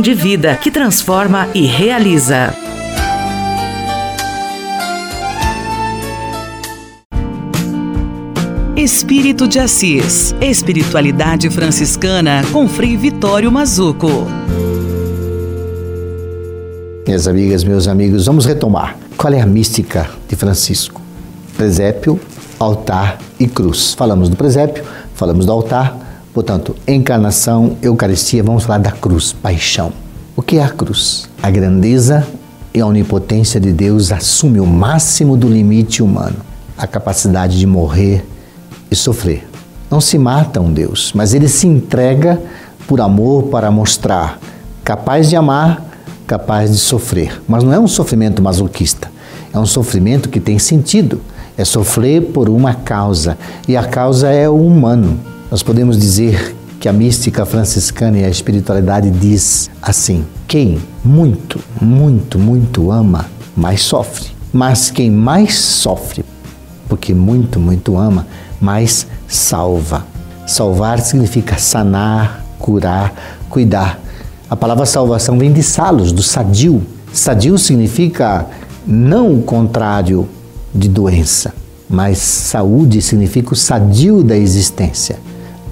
de 0.00 0.14
vida 0.14 0.56
que 0.56 0.70
transforma 0.70 1.48
e 1.54 1.66
realiza. 1.66 2.54
Espírito 8.76 9.48
de 9.48 9.58
Assis. 9.58 10.34
Espiritualidade 10.40 11.50
franciscana 11.50 12.44
com 12.52 12.68
Frei 12.68 12.96
Vitório 12.96 13.50
Mazuco. 13.50 14.26
Minhas 17.06 17.26
amigas, 17.26 17.64
meus 17.64 17.88
amigos, 17.88 18.26
vamos 18.26 18.46
retomar. 18.46 18.96
Qual 19.16 19.32
é 19.32 19.40
a 19.40 19.46
mística 19.46 20.08
de 20.28 20.36
Francisco? 20.36 21.00
Presépio, 21.56 22.20
altar 22.60 23.18
e 23.40 23.48
cruz. 23.48 23.94
Falamos 23.94 24.28
do 24.28 24.36
presépio, 24.36 24.84
falamos 25.14 25.46
do 25.46 25.52
altar, 25.52 26.05
portanto, 26.36 26.76
encarnação, 26.86 27.78
Eucaristia, 27.80 28.42
vamos 28.42 28.64
falar 28.64 28.80
da 28.80 28.92
cruz, 28.92 29.32
paixão. 29.32 29.90
O 30.36 30.42
que 30.42 30.58
é 30.58 30.62
a 30.62 30.68
cruz? 30.68 31.30
A 31.42 31.50
grandeza 31.50 32.28
e 32.74 32.80
a 32.82 32.86
onipotência 32.86 33.58
de 33.58 33.72
Deus 33.72 34.12
assume 34.12 34.60
o 34.60 34.66
máximo 34.66 35.34
do 35.34 35.48
limite 35.48 36.02
humano, 36.02 36.36
a 36.76 36.86
capacidade 36.86 37.58
de 37.58 37.66
morrer 37.66 38.22
e 38.90 38.94
sofrer. 38.94 39.48
Não 39.90 39.98
se 39.98 40.18
mata 40.18 40.60
um 40.60 40.70
Deus, 40.70 41.10
mas 41.14 41.32
ele 41.32 41.48
se 41.48 41.66
entrega 41.66 42.38
por 42.86 43.00
amor 43.00 43.44
para 43.44 43.70
mostrar 43.70 44.38
capaz 44.84 45.30
de 45.30 45.36
amar, 45.36 45.82
capaz 46.26 46.70
de 46.70 46.76
sofrer. 46.76 47.40
Mas 47.48 47.64
não 47.64 47.72
é 47.72 47.80
um 47.80 47.88
sofrimento 47.88 48.42
masoquista, 48.42 49.10
é 49.54 49.58
um 49.58 49.64
sofrimento 49.64 50.28
que 50.28 50.38
tem 50.38 50.58
sentido. 50.58 51.18
É 51.56 51.64
sofrer 51.64 52.20
por 52.20 52.50
uma 52.50 52.74
causa, 52.74 53.38
e 53.66 53.74
a 53.74 53.84
causa 53.84 54.28
é 54.28 54.46
o 54.46 54.56
humano. 54.56 55.18
Nós 55.48 55.62
podemos 55.62 55.96
dizer 55.96 56.56
que 56.80 56.88
a 56.88 56.92
mística 56.92 57.46
franciscana 57.46 58.18
e 58.18 58.24
a 58.24 58.28
espiritualidade 58.28 59.10
diz 59.10 59.70
assim: 59.80 60.24
quem 60.48 60.80
muito, 61.04 61.60
muito, 61.80 62.36
muito 62.36 62.90
ama, 62.90 63.26
mais 63.56 63.82
sofre. 63.82 64.30
Mas 64.52 64.90
quem 64.90 65.08
mais 65.08 65.54
sofre, 65.54 66.24
porque 66.88 67.14
muito, 67.14 67.60
muito 67.60 67.96
ama, 67.96 68.26
mais 68.60 69.06
salva. 69.28 70.04
Salvar 70.48 70.98
significa 70.98 71.56
sanar, 71.58 72.44
curar, 72.58 73.14
cuidar. 73.48 74.00
A 74.50 74.56
palavra 74.56 74.84
salvação 74.84 75.38
vem 75.38 75.52
de 75.52 75.62
salos, 75.62 76.10
do 76.10 76.24
sadio. 76.24 76.84
Sadio 77.12 77.56
significa 77.56 78.46
não 78.84 79.34
o 79.34 79.42
contrário 79.42 80.28
de 80.74 80.88
doença, 80.88 81.54
mas 81.88 82.18
saúde 82.18 83.00
significa 83.00 83.52
o 83.52 83.56
sadio 83.56 84.24
da 84.24 84.36
existência. 84.36 85.18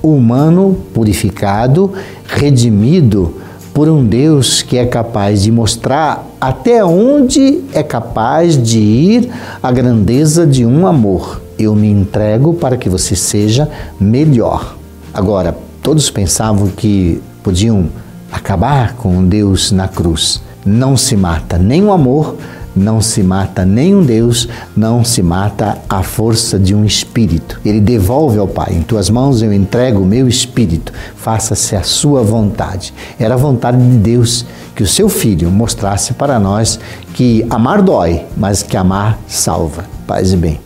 Humano 0.04 0.76
purificado, 0.92 1.92
redimido 2.26 3.36
por 3.72 3.88
um 3.88 4.04
Deus 4.04 4.60
que 4.60 4.76
é 4.76 4.84
capaz 4.84 5.42
de 5.42 5.50
mostrar 5.50 6.28
até 6.38 6.84
onde 6.84 7.62
é 7.72 7.82
capaz 7.82 8.62
de 8.62 8.78
ir 8.78 9.30
a 9.62 9.72
grandeza 9.72 10.46
de 10.46 10.66
um 10.66 10.86
amor. 10.86 11.40
Eu 11.58 11.74
me 11.74 11.88
entrego 11.88 12.52
para 12.52 12.76
que 12.76 12.88
você 12.88 13.16
seja 13.16 13.68
melhor. 13.98 14.76
Agora, 15.12 15.56
todos 15.82 16.10
pensavam 16.10 16.68
que 16.68 17.22
podiam 17.42 17.88
acabar 18.30 18.94
com 18.96 19.24
Deus 19.24 19.72
na 19.72 19.88
cruz. 19.88 20.42
Não 20.66 20.96
se 20.96 21.16
mata 21.16 21.56
nem 21.56 21.82
o 21.82 21.90
amor, 21.90 22.36
não 22.74 23.00
se 23.00 23.22
mata 23.22 23.64
nem 23.64 23.94
um 23.94 24.02
Deus, 24.02 24.48
não 24.76 25.04
se 25.04 25.22
mata 25.22 25.78
a 25.88 26.02
força 26.02 26.58
de 26.58 26.74
um 26.74 26.84
espírito. 26.84 27.60
Ele 27.64 27.80
devolve 27.80 28.38
ao 28.38 28.48
Pai: 28.48 28.74
Em 28.74 28.82
tuas 28.82 29.08
mãos 29.10 29.42
eu 29.42 29.52
entrego 29.52 30.00
o 30.00 30.06
meu 30.06 30.28
espírito, 30.28 30.92
faça-se 31.16 31.76
a 31.76 31.82
sua 31.82 32.22
vontade. 32.22 32.92
Era 33.18 33.34
a 33.34 33.38
vontade 33.38 33.78
de 33.78 33.98
Deus 33.98 34.44
que 34.74 34.82
o 34.82 34.86
seu 34.86 35.08
filho 35.08 35.50
mostrasse 35.50 36.14
para 36.14 36.38
nós 36.38 36.80
que 37.12 37.46
amar 37.48 37.82
dói, 37.82 38.22
mas 38.36 38.62
que 38.62 38.76
amar 38.76 39.18
salva. 39.28 39.84
Paz 40.06 40.32
e 40.32 40.36
bem. 40.36 40.60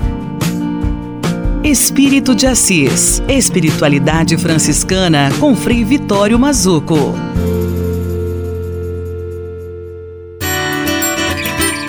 Espírito 1.62 2.34
de 2.34 2.46
Assis. 2.46 3.22
Espiritualidade 3.28 4.36
franciscana 4.38 5.30
com 5.38 5.54
Frei 5.54 5.84
Vitório 5.84 6.38
Mazuco. 6.38 7.12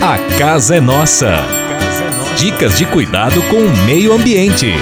A 0.09 0.17
casa 0.39 0.77
é 0.77 0.81
nossa. 0.81 1.35
Dicas 2.35 2.79
de 2.79 2.85
cuidado 2.87 3.43
com 3.43 3.57
o 3.57 3.85
meio 3.85 4.11
ambiente. 4.11 4.73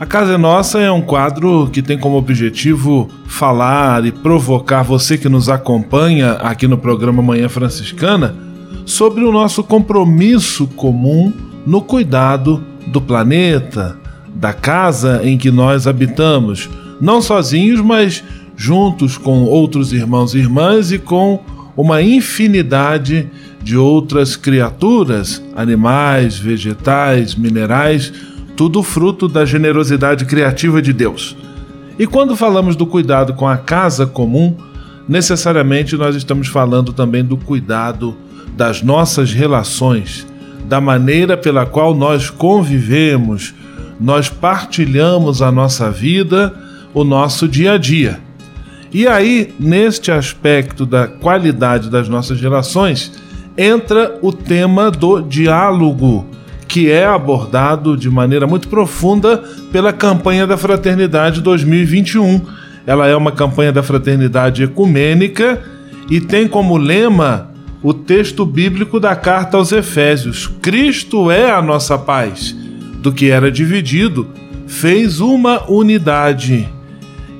A 0.00 0.06
Casa 0.06 0.32
é 0.32 0.38
Nossa 0.38 0.78
é 0.78 0.90
um 0.90 1.02
quadro 1.02 1.68
que 1.70 1.82
tem 1.82 1.98
como 1.98 2.16
objetivo 2.16 3.10
falar 3.26 4.06
e 4.06 4.10
provocar 4.10 4.80
você 4.80 5.18
que 5.18 5.28
nos 5.28 5.50
acompanha 5.50 6.32
aqui 6.36 6.66
no 6.66 6.78
programa 6.78 7.22
Manhã 7.22 7.46
Franciscana 7.50 8.34
sobre 8.86 9.24
o 9.24 9.30
nosso 9.30 9.62
compromisso 9.62 10.68
comum 10.68 11.30
no 11.66 11.82
cuidado 11.82 12.64
do 12.86 13.02
planeta, 13.02 13.98
da 14.34 14.54
casa 14.54 15.20
em 15.22 15.36
que 15.36 15.50
nós 15.50 15.86
habitamos, 15.86 16.66
não 16.98 17.20
sozinhos, 17.20 17.82
mas 17.82 18.24
juntos 18.58 19.16
com 19.16 19.44
outros 19.44 19.92
irmãos 19.92 20.34
e 20.34 20.38
irmãs 20.38 20.90
e 20.90 20.98
com 20.98 21.40
uma 21.76 22.02
infinidade 22.02 23.30
de 23.62 23.76
outras 23.76 24.34
criaturas, 24.34 25.40
animais, 25.54 26.36
vegetais, 26.36 27.36
minerais, 27.36 28.12
tudo 28.56 28.82
fruto 28.82 29.28
da 29.28 29.44
generosidade 29.44 30.24
criativa 30.24 30.82
de 30.82 30.92
Deus. 30.92 31.36
E 31.96 32.04
quando 32.04 32.34
falamos 32.34 32.74
do 32.74 32.84
cuidado 32.84 33.32
com 33.34 33.46
a 33.46 33.56
casa 33.56 34.04
comum, 34.06 34.56
necessariamente 35.08 35.96
nós 35.96 36.16
estamos 36.16 36.48
falando 36.48 36.92
também 36.92 37.24
do 37.24 37.36
cuidado 37.36 38.16
das 38.56 38.82
nossas 38.82 39.32
relações, 39.32 40.26
da 40.64 40.80
maneira 40.80 41.36
pela 41.36 41.64
qual 41.64 41.94
nós 41.94 42.28
convivemos, 42.28 43.54
nós 44.00 44.28
partilhamos 44.28 45.42
a 45.42 45.52
nossa 45.52 45.92
vida, 45.92 46.52
o 46.92 47.04
nosso 47.04 47.46
dia 47.46 47.74
a 47.74 47.78
dia. 47.78 48.27
E 48.92 49.06
aí, 49.06 49.52
neste 49.60 50.10
aspecto 50.10 50.86
da 50.86 51.06
qualidade 51.06 51.90
das 51.90 52.08
nossas 52.08 52.40
relações, 52.40 53.12
entra 53.56 54.18
o 54.22 54.32
tema 54.32 54.90
do 54.90 55.20
diálogo, 55.20 56.26
que 56.66 56.90
é 56.90 57.04
abordado 57.04 57.96
de 57.96 58.08
maneira 58.08 58.46
muito 58.46 58.68
profunda 58.68 59.42
pela 59.70 59.92
campanha 59.92 60.46
da 60.46 60.56
Fraternidade 60.56 61.42
2021. 61.42 62.40
Ela 62.86 63.06
é 63.06 63.14
uma 63.14 63.32
campanha 63.32 63.72
da 63.72 63.82
fraternidade 63.82 64.62
ecumênica 64.62 65.62
e 66.10 66.20
tem 66.20 66.48
como 66.48 66.78
lema 66.78 67.50
o 67.82 67.92
texto 67.92 68.46
bíblico 68.46 68.98
da 68.98 69.14
carta 69.14 69.58
aos 69.58 69.72
Efésios: 69.72 70.46
Cristo 70.62 71.30
é 71.30 71.50
a 71.50 71.60
nossa 71.60 71.98
paz. 71.98 72.56
Do 73.00 73.12
que 73.12 73.30
era 73.30 73.50
dividido, 73.50 74.26
fez 74.66 75.20
uma 75.20 75.70
unidade 75.70 76.68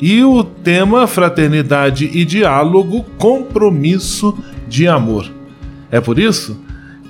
e 0.01 0.23
o 0.23 0.45
tema 0.45 1.07
Fraternidade 1.07 2.11
e 2.13 2.25
Diálogo 2.25 3.05
Compromisso 3.19 4.37
de 4.69 4.87
Amor. 4.87 5.31
É 5.91 6.01
por 6.01 6.19
isso 6.19 6.61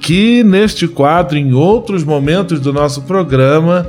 que 0.01 0.43
neste 0.45 0.87
quadro, 0.87 1.37
em 1.37 1.53
outros 1.53 2.05
momentos 2.05 2.61
do 2.61 2.73
nosso 2.73 3.03
programa, 3.03 3.87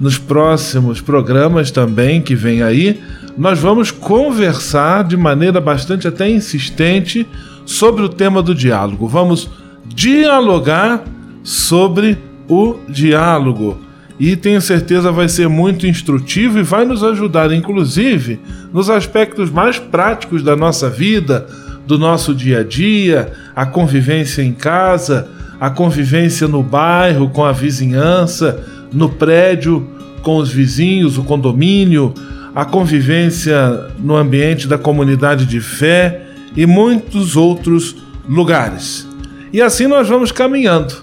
nos 0.00 0.18
próximos 0.18 1.00
programas 1.00 1.70
também 1.70 2.20
que 2.20 2.34
vem 2.34 2.62
aí, 2.62 3.00
nós 3.36 3.58
vamos 3.58 3.90
conversar 3.90 5.04
de 5.04 5.16
maneira 5.16 5.60
bastante 5.60 6.08
até 6.08 6.28
insistente 6.28 7.26
sobre 7.64 8.02
o 8.02 8.08
tema 8.08 8.42
do 8.42 8.54
diálogo. 8.54 9.06
Vamos 9.06 9.48
dialogar 9.86 11.04
sobre 11.42 12.18
o 12.48 12.76
diálogo 12.88 13.78
e 14.24 14.36
tenho 14.36 14.60
certeza 14.60 15.10
vai 15.10 15.28
ser 15.28 15.48
muito 15.48 15.84
instrutivo 15.84 16.56
e 16.60 16.62
vai 16.62 16.84
nos 16.84 17.02
ajudar, 17.02 17.52
inclusive, 17.52 18.38
nos 18.72 18.88
aspectos 18.88 19.50
mais 19.50 19.80
práticos 19.80 20.44
da 20.44 20.54
nossa 20.54 20.88
vida, 20.88 21.44
do 21.88 21.98
nosso 21.98 22.32
dia 22.32 22.60
a 22.60 22.62
dia, 22.62 23.32
a 23.52 23.66
convivência 23.66 24.40
em 24.40 24.52
casa, 24.52 25.28
a 25.58 25.68
convivência 25.70 26.46
no 26.46 26.62
bairro 26.62 27.30
com 27.30 27.44
a 27.44 27.50
vizinhança, 27.50 28.64
no 28.92 29.08
prédio 29.08 29.88
com 30.22 30.36
os 30.36 30.52
vizinhos, 30.52 31.18
o 31.18 31.24
condomínio, 31.24 32.14
a 32.54 32.64
convivência 32.64 33.88
no 33.98 34.14
ambiente 34.14 34.68
da 34.68 34.78
comunidade 34.78 35.46
de 35.46 35.60
fé 35.60 36.22
e 36.56 36.64
muitos 36.64 37.34
outros 37.34 37.96
lugares. 38.28 39.04
E 39.52 39.60
assim 39.60 39.88
nós 39.88 40.08
vamos 40.08 40.30
caminhando, 40.30 40.94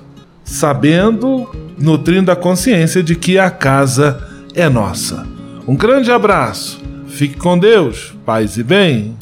sabendo 0.42 1.69
nutrindo 1.80 2.32
a 2.32 2.36
consciência 2.36 3.02
de 3.02 3.16
que 3.16 3.40
a 3.40 3.50
casa 3.50 4.28
é 4.54 4.68
nossa. 4.68 5.26
Um 5.68 5.76
grande 5.76 6.12
abraço, 6.12 6.82
fique 7.08 7.38
com 7.38 7.58
Deus, 7.58 8.14
paz 8.26 8.58
e 8.58 8.64
bem. 8.64 9.16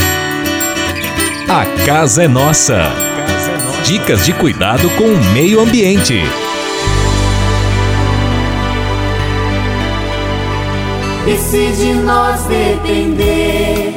A 1.47 1.65
casa 1.85 2.23
é 2.23 2.27
nossa. 2.27 2.91
Dicas 3.85 4.25
de 4.25 4.33
cuidado 4.33 4.89
com 4.91 5.05
o 5.05 5.33
meio 5.33 5.61
ambiente. 5.61 6.21
E 11.27 11.37
se 11.37 11.71
de 11.73 11.93
nós 11.93 12.41
depender, 12.43 13.93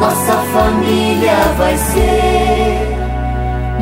nossa 0.00 0.32
família 0.52 1.36
vai 1.58 1.76
ser 1.76 2.57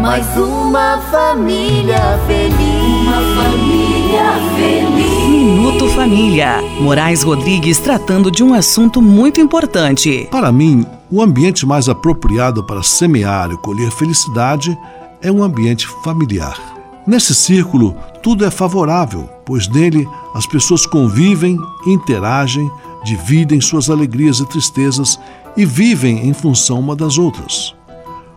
mais 0.07 0.37
uma 0.37 0.99
família 1.11 1.99
feliz. 2.29 2.57
Uma 3.03 3.43
família 3.43 4.35
feliz. 4.55 5.29
Minuto 5.29 5.89
Família. 5.89 6.63
Moraes 6.81 7.25
Rodrigues 7.25 7.81
tratando 7.81 8.31
de 8.31 8.45
um 8.45 8.55
assunto 8.55 9.03
muito 9.03 9.41
importante. 9.41 10.29
Para 10.31 10.53
mim, 10.53 10.87
o 11.11 11.21
ambiente 11.21 11.67
mais 11.67 11.89
apropriado 11.89 12.63
para 12.63 12.85
semear 12.85 13.51
e 13.51 13.57
colher 13.57 13.91
felicidade 13.91 14.79
é 15.21 15.33
um 15.33 15.43
ambiente 15.43 15.89
familiar. 16.05 16.57
Nesse 17.05 17.35
círculo, 17.35 17.97
tudo 18.23 18.45
é 18.45 18.51
favorável, 18.51 19.29
pois 19.45 19.67
nele 19.67 20.09
as 20.37 20.47
pessoas 20.47 20.87
convivem, 20.87 21.59
interagem, 21.85 22.71
dividem 23.05 23.61
suas 23.61 23.91
alegrias 23.91 24.39
e 24.39 24.47
tristezas 24.47 25.19
e 25.57 25.65
vivem 25.65 26.29
em 26.29 26.33
função 26.33 26.79
uma 26.79 26.95
das 26.95 27.19
outras. 27.19 27.75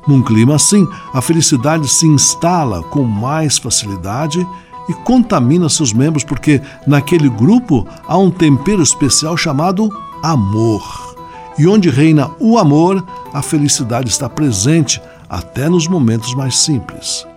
Num 0.07 0.21
clima 0.21 0.55
assim, 0.55 0.87
a 1.13 1.21
felicidade 1.21 1.87
se 1.87 2.07
instala 2.07 2.81
com 2.83 3.03
mais 3.03 3.57
facilidade 3.57 4.45
e 4.87 4.93
contamina 4.93 5.69
seus 5.69 5.93
membros, 5.93 6.23
porque 6.23 6.61
naquele 6.87 7.29
grupo 7.29 7.87
há 8.07 8.17
um 8.17 8.31
tempero 8.31 8.81
especial 8.81 9.37
chamado 9.37 9.89
amor. 10.23 11.15
E 11.57 11.67
onde 11.67 11.89
reina 11.89 12.31
o 12.39 12.57
amor, 12.57 13.05
a 13.33 13.41
felicidade 13.41 14.09
está 14.09 14.27
presente 14.27 15.01
até 15.29 15.69
nos 15.69 15.87
momentos 15.87 16.33
mais 16.33 16.57
simples. 16.57 17.27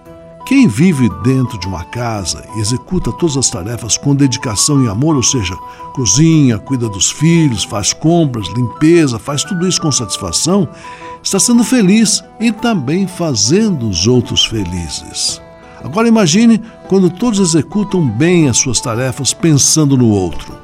Quem 0.46 0.66
vive 0.66 1.08
dentro 1.22 1.58
de 1.58 1.66
uma 1.66 1.84
casa 1.84 2.44
e 2.56 2.60
executa 2.60 3.12
todas 3.12 3.36
as 3.36 3.48
tarefas 3.48 3.96
com 3.96 4.14
dedicação 4.14 4.84
e 4.84 4.88
amor, 4.88 5.16
ou 5.16 5.22
seja, 5.22 5.56
cozinha, 5.94 6.58
cuida 6.58 6.88
dos 6.88 7.10
filhos, 7.10 7.64
faz 7.64 7.92
compras, 7.92 8.48
limpeza, 8.48 9.18
faz 9.18 9.44
tudo 9.44 9.66
isso 9.66 9.80
com 9.80 9.92
satisfação, 9.92 10.68
está 11.22 11.38
sendo 11.38 11.62
feliz 11.62 12.22
e 12.40 12.50
também 12.50 13.06
fazendo 13.06 13.88
os 13.88 14.06
outros 14.06 14.44
felizes. 14.44 15.40
Agora 15.82 16.08
imagine 16.08 16.60
quando 16.88 17.10
todos 17.10 17.40
executam 17.40 18.06
bem 18.06 18.48
as 18.48 18.56
suas 18.56 18.80
tarefas 18.80 19.32
pensando 19.32 19.96
no 19.96 20.08
outro. 20.08 20.56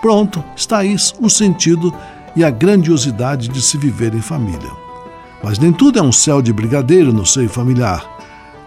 Pronto, 0.00 0.42
está 0.56 0.78
aí 0.78 0.96
o 1.20 1.30
sentido 1.30 1.92
e 2.36 2.44
a 2.44 2.50
grandiosidade 2.50 3.48
de 3.48 3.60
se 3.60 3.76
viver 3.76 4.14
em 4.14 4.20
família. 4.20 4.70
Mas 5.42 5.58
nem 5.58 5.72
tudo 5.72 5.98
é 5.98 6.02
um 6.02 6.12
céu 6.12 6.40
de 6.40 6.52
brigadeiro 6.52 7.12
no 7.12 7.26
seio 7.26 7.48
familiar. 7.48 8.10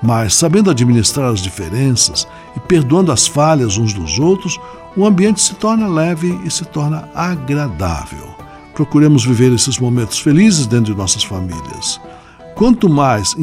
Mas, 0.02 0.36
sabendo 0.36 0.70
administrar 0.70 1.32
as 1.32 1.42
diferenças 1.42 2.28
e 2.56 2.60
perdoando 2.60 3.12
as 3.12 3.26
falhas 3.26 3.78
uns 3.78 3.94
dos 3.94 4.20
outros, 4.20 4.60
o 4.96 5.06
ambiente 5.06 5.42
se 5.42 5.56
torna 5.56 5.88
leve 5.88 6.40
e 6.44 6.52
se 6.52 6.66
torna 6.66 7.10
agradável. 7.16 8.36
Procuremos 8.78 9.26
viver 9.26 9.52
esses 9.52 9.80
momentos 9.80 10.20
felizes 10.20 10.68
dentro 10.68 10.94
de 10.94 11.00
nossas 11.00 11.24
famílias. 11.24 12.00
Quanto 12.54 12.88
mais 12.88 13.36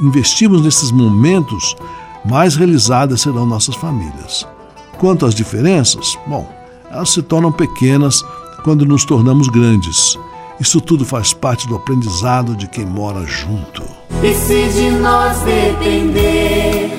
investimos 0.00 0.62
nesses 0.62 0.90
momentos, 0.90 1.76
mais 2.24 2.56
realizadas 2.56 3.20
serão 3.20 3.44
nossas 3.44 3.74
famílias. 3.74 4.48
Quanto 4.96 5.26
às 5.26 5.34
diferenças, 5.34 6.16
bom, 6.26 6.50
elas 6.90 7.10
se 7.10 7.20
tornam 7.20 7.52
pequenas 7.52 8.24
quando 8.64 8.86
nos 8.86 9.04
tornamos 9.04 9.48
grandes. 9.48 10.18
Isso 10.58 10.80
tudo 10.80 11.04
faz 11.04 11.34
parte 11.34 11.68
do 11.68 11.76
aprendizado 11.76 12.56
de 12.56 12.66
quem 12.66 12.86
mora 12.86 13.26
junto. 13.26 13.82
E 14.22 14.32
se 14.32 14.70
de 14.72 14.90
nós 14.92 15.38
depender, 15.40 16.96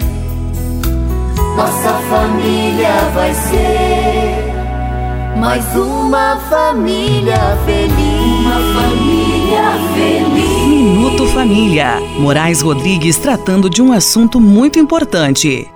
nossa 1.57 1.93
família 2.07 3.09
vai 3.15 3.33
ser 3.33 4.08
mais 5.37 5.65
uma 5.75 6.37
família 6.49 7.57
feliz. 7.65 7.95
Uma 8.39 8.81
família 8.81 9.63
feliz. 9.93 10.67
Minuto 10.67 11.27
Família. 11.27 11.99
Moraes 12.17 12.61
Rodrigues 12.61 13.17
tratando 13.17 13.69
de 13.69 13.81
um 13.81 13.91
assunto 13.91 14.39
muito 14.39 14.79
importante. 14.79 15.69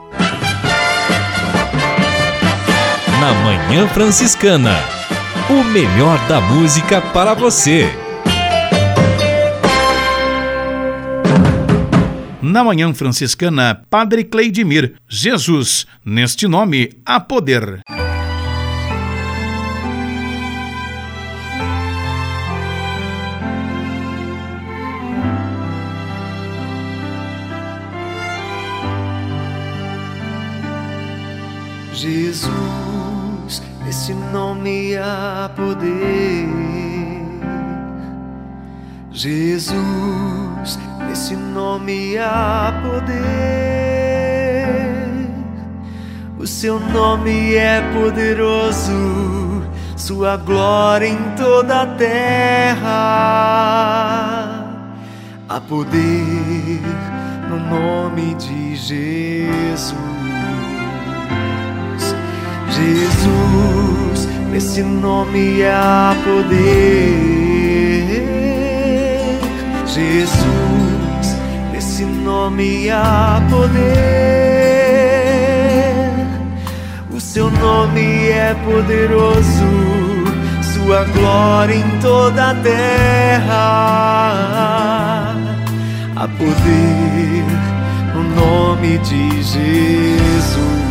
Na 3.19 3.33
Manhã 3.43 3.87
Franciscana. 3.87 4.75
O 5.49 5.63
melhor 5.63 6.17
da 6.27 6.39
música 6.39 7.01
para 7.01 7.33
você. 7.33 7.89
Na 12.41 12.63
Manhã 12.63 12.93
Franciscana, 12.93 13.81
Padre 13.89 14.23
Cleidimir, 14.23 14.95
Jesus, 15.07 15.87
neste 16.05 16.47
nome 16.47 16.91
há 17.05 17.19
poder. 17.19 17.81
Jesus, 32.03 32.51
nesse 33.85 34.13
nome 34.13 34.97
há 34.97 35.49
poder. 35.55 36.49
Jesus, 39.09 40.77
nesse 41.07 41.33
nome 41.37 42.17
há 42.17 42.73
poder. 42.83 43.13
O 46.37 46.45
seu 46.45 46.77
nome 46.77 47.55
é 47.55 47.81
poderoso, 47.93 49.63
sua 49.95 50.35
glória 50.35 51.07
em 51.07 51.17
toda 51.37 51.83
a 51.83 51.87
terra. 51.95 52.89
Há 55.47 55.61
poder 55.61 56.81
no 57.49 57.59
nome 57.59 58.35
de 58.35 58.75
Jesus. 58.75 60.32
Jesus, 62.75 64.27
nesse 64.51 64.81
nome 64.81 65.63
há 65.63 66.15
poder. 66.23 66.53
Jesus, 69.85 71.37
nesse 71.71 72.03
nome 72.03 72.89
há 72.89 73.39
poder. 73.49 73.83
O 77.11 77.19
seu 77.21 77.51
nome 77.51 78.29
é 78.29 78.55
poderoso, 78.65 79.69
sua 80.73 81.03
glória 81.03 81.75
em 81.75 81.99
toda 82.01 82.49
a 82.51 82.55
terra. 82.55 83.53
Há 86.15 86.27
poder 86.27 87.45
no 88.15 88.23
nome 88.35 88.97
de 88.99 89.43
Jesus. 89.43 90.82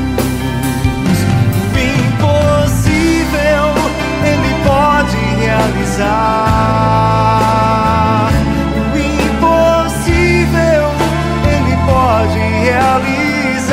Realizar 5.42 6.08
o 8.92 8.96
impossível. 8.98 10.84
Ele 11.54 11.74
pode 11.86 12.38
realizar 12.38 13.72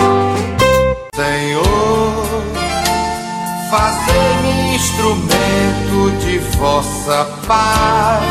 De 6.81 6.87
vossa 6.87 7.25
paz. 7.47 8.30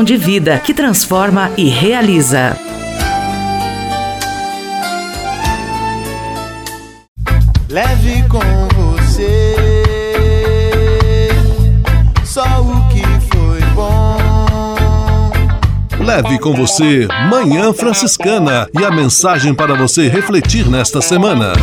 de 0.03 0.17
vida 0.17 0.59
que 0.59 0.73
transforma 0.73 1.51
e 1.57 1.69
realiza. 1.69 2.57
Leve 7.69 8.23
com 8.27 8.39
você 8.75 9.55
só 12.25 12.43
o 12.61 12.87
que 12.89 13.01
foi 13.33 13.61
bom. 13.73 14.17
Leve 15.99 16.39
com 16.39 16.53
você 16.53 17.07
Manhã 17.29 17.73
Franciscana 17.73 18.67
e 18.77 18.83
a 18.83 18.91
mensagem 18.91 19.53
para 19.53 19.75
você 19.75 20.07
refletir 20.07 20.69
nesta 20.69 21.01
semana. 21.01 21.53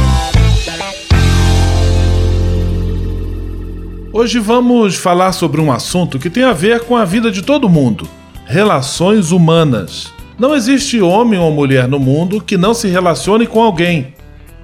Hoje 4.13 4.39
vamos 4.39 4.97
falar 4.97 5.33
sobre 5.33 5.61
um 5.61 5.71
assunto 5.71 6.19
que 6.19 6.29
tem 6.29 6.43
a 6.43 6.53
ver 6.53 6.81
com 6.81 6.97
a 6.97 7.05
vida 7.05 7.31
de 7.31 7.41
todo 7.43 7.69
mundo: 7.69 8.09
relações 8.49 9.31
humanas. 9.31 10.11
Não 10.39 10.57
existe 10.57 11.03
homem 11.03 11.39
ou 11.39 11.53
mulher 11.53 11.87
no 11.87 12.01
mundo 12.01 12.41
que 12.41 12.57
não 12.57 12.73
se 12.73 12.89
relacione 12.89 13.47
com 13.47 13.63
alguém. 13.63 14.15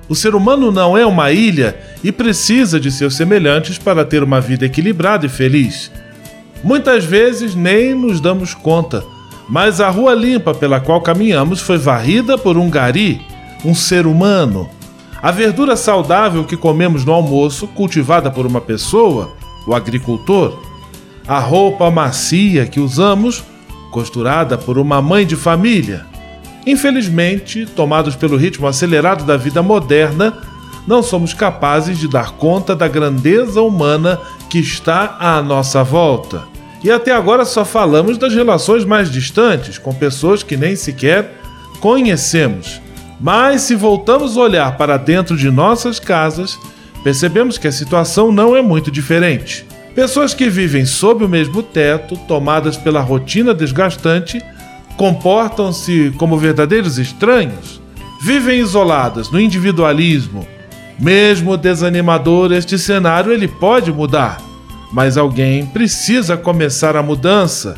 O 0.08 0.14
ser 0.14 0.34
humano 0.34 0.72
não 0.72 0.96
é 0.96 1.04
uma 1.04 1.30
ilha 1.32 1.78
e 2.02 2.10
precisa 2.10 2.80
de 2.80 2.90
seus 2.90 3.14
semelhantes 3.14 3.76
para 3.76 4.02
ter 4.02 4.22
uma 4.22 4.40
vida 4.40 4.64
equilibrada 4.64 5.26
e 5.26 5.28
feliz. 5.28 5.92
Muitas 6.62 7.04
vezes 7.04 7.54
nem 7.54 7.94
nos 7.94 8.22
damos 8.22 8.54
conta, 8.54 9.04
mas 9.50 9.82
a 9.82 9.90
rua 9.90 10.14
limpa 10.14 10.54
pela 10.54 10.80
qual 10.80 11.02
caminhamos 11.02 11.60
foi 11.60 11.76
varrida 11.76 12.38
por 12.38 12.56
um 12.56 12.70
gari, 12.70 13.20
um 13.62 13.74
ser 13.74 14.06
humano. 14.06 14.66
A 15.20 15.30
verdura 15.30 15.76
saudável 15.76 16.42
que 16.44 16.56
comemos 16.56 17.04
no 17.04 17.12
almoço, 17.12 17.66
cultivada 17.68 18.30
por 18.30 18.46
uma 18.46 18.62
pessoa, 18.62 19.36
o 19.66 19.74
agricultor. 19.74 20.58
A 21.28 21.38
roupa 21.38 21.90
macia 21.90 22.64
que 22.64 22.80
usamos, 22.80 23.44
costurada 23.94 24.58
por 24.58 24.76
uma 24.76 25.00
mãe 25.00 25.24
de 25.24 25.36
família. 25.36 26.04
Infelizmente, 26.66 27.64
tomados 27.64 28.16
pelo 28.16 28.36
ritmo 28.36 28.66
acelerado 28.66 29.24
da 29.24 29.36
vida 29.36 29.62
moderna, 29.62 30.36
não 30.84 31.00
somos 31.00 31.32
capazes 31.32 31.96
de 31.96 32.08
dar 32.08 32.32
conta 32.32 32.74
da 32.74 32.88
grandeza 32.88 33.62
humana 33.62 34.18
que 34.50 34.58
está 34.58 35.16
à 35.20 35.40
nossa 35.40 35.84
volta. 35.84 36.42
E 36.82 36.90
até 36.90 37.12
agora 37.12 37.44
só 37.44 37.64
falamos 37.64 38.18
das 38.18 38.34
relações 38.34 38.84
mais 38.84 39.12
distantes, 39.12 39.78
com 39.78 39.94
pessoas 39.94 40.42
que 40.42 40.56
nem 40.56 40.74
sequer 40.74 41.40
conhecemos. 41.78 42.80
Mas 43.20 43.62
se 43.62 43.76
voltamos 43.76 44.36
a 44.36 44.40
olhar 44.40 44.76
para 44.76 44.96
dentro 44.96 45.36
de 45.36 45.52
nossas 45.52 46.00
casas, 46.00 46.58
percebemos 47.04 47.58
que 47.58 47.68
a 47.68 47.72
situação 47.72 48.32
não 48.32 48.56
é 48.56 48.60
muito 48.60 48.90
diferente. 48.90 49.64
Pessoas 49.94 50.34
que 50.34 50.50
vivem 50.50 50.84
sob 50.84 51.24
o 51.24 51.28
mesmo 51.28 51.62
teto, 51.62 52.16
tomadas 52.26 52.76
pela 52.76 53.00
rotina 53.00 53.54
desgastante, 53.54 54.42
comportam-se 54.96 56.12
como 56.18 56.36
verdadeiros 56.36 56.98
estranhos, 56.98 57.80
vivem 58.20 58.58
isoladas 58.58 59.30
no 59.30 59.40
individualismo. 59.40 60.46
Mesmo 60.98 61.56
desanimador, 61.56 62.52
este 62.52 62.76
cenário 62.76 63.32
ele 63.32 63.46
pode 63.46 63.92
mudar, 63.92 64.40
mas 64.92 65.16
alguém 65.16 65.64
precisa 65.66 66.36
começar 66.36 66.96
a 66.96 67.02
mudança. 67.02 67.76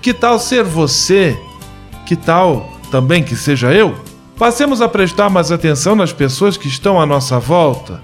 Que 0.00 0.14
tal 0.14 0.38
ser 0.38 0.62
você? 0.62 1.36
Que 2.06 2.14
tal 2.14 2.78
também 2.92 3.24
que 3.24 3.34
seja 3.34 3.72
eu? 3.72 3.94
Passemos 4.38 4.80
a 4.80 4.88
prestar 4.88 5.28
mais 5.30 5.50
atenção 5.50 5.96
nas 5.96 6.12
pessoas 6.12 6.56
que 6.56 6.68
estão 6.68 7.00
à 7.00 7.06
nossa 7.06 7.40
volta. 7.40 8.00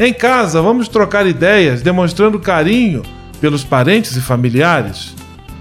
Em 0.00 0.12
casa, 0.12 0.62
vamos 0.62 0.86
trocar 0.86 1.26
ideias, 1.26 1.82
demonstrando 1.82 2.38
carinho 2.38 3.02
pelos 3.40 3.64
parentes 3.64 4.14
e 4.14 4.20
familiares. 4.20 5.12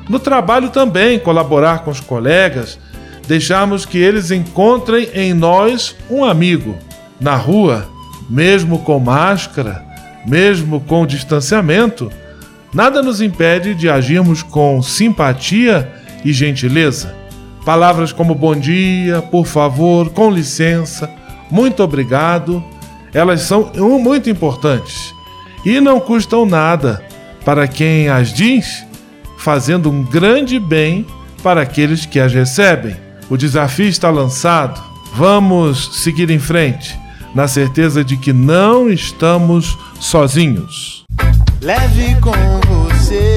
No 0.08 0.20
trabalho 0.20 0.70
também, 0.70 1.18
colaborar 1.18 1.80
com 1.80 1.90
os 1.90 2.00
colegas, 2.00 2.78
deixarmos 3.28 3.84
que 3.84 3.98
eles 3.98 4.30
encontrem 4.30 5.10
em 5.16 5.34
nós 5.34 5.96
um 6.08 6.24
amigo. 6.24 6.76
Na 7.20 7.36
rua, 7.36 7.90
mesmo 8.30 8.78
com 8.80 9.00
máscara, 9.00 9.84
mesmo 10.28 10.82
com 10.82 11.08
distanciamento, 11.08 12.12
nada 12.72 13.02
nos 13.02 13.22
impede 13.22 13.74
de 13.74 13.90
agirmos 13.90 14.44
com 14.44 14.84
simpatia 14.84 15.92
e 16.24 16.32
gentileza. 16.32 17.16
Palavras 17.66 18.12
como 18.12 18.36
bom 18.36 18.56
dia, 18.56 19.20
por 19.20 19.48
favor, 19.48 20.12
com 20.12 20.30
licença, 20.30 21.10
muito 21.50 21.82
obrigado 21.82 22.64
elas 23.18 23.42
são 23.42 23.72
muito 24.00 24.30
importantes 24.30 25.12
e 25.66 25.82
não 25.82 26.00
custam 26.00 26.46
nada 26.46 27.04
para 27.44 27.68
quem 27.68 28.10
as 28.10 28.32
diz, 28.32 28.86
fazendo 29.40 29.90
um 29.90 30.04
grande 30.04 30.60
bem 30.60 31.04
para 31.42 31.64
aqueles 31.64 32.06
que 32.06 32.20
as 32.20 32.32
recebem. 32.32 32.96
O 33.28 33.36
desafio 33.36 33.88
está 33.88 34.12
lançado. 34.12 34.80
Vamos 35.16 36.04
seguir 36.04 36.30
em 36.30 36.38
frente, 36.38 36.96
na 37.34 37.48
certeza 37.48 38.04
de 38.04 38.18
que 38.18 38.32
não 38.32 38.88
estamos 38.88 39.76
sozinhos. 40.00 41.04
Leve 41.60 42.16
com 42.22 42.32
você 42.68 43.37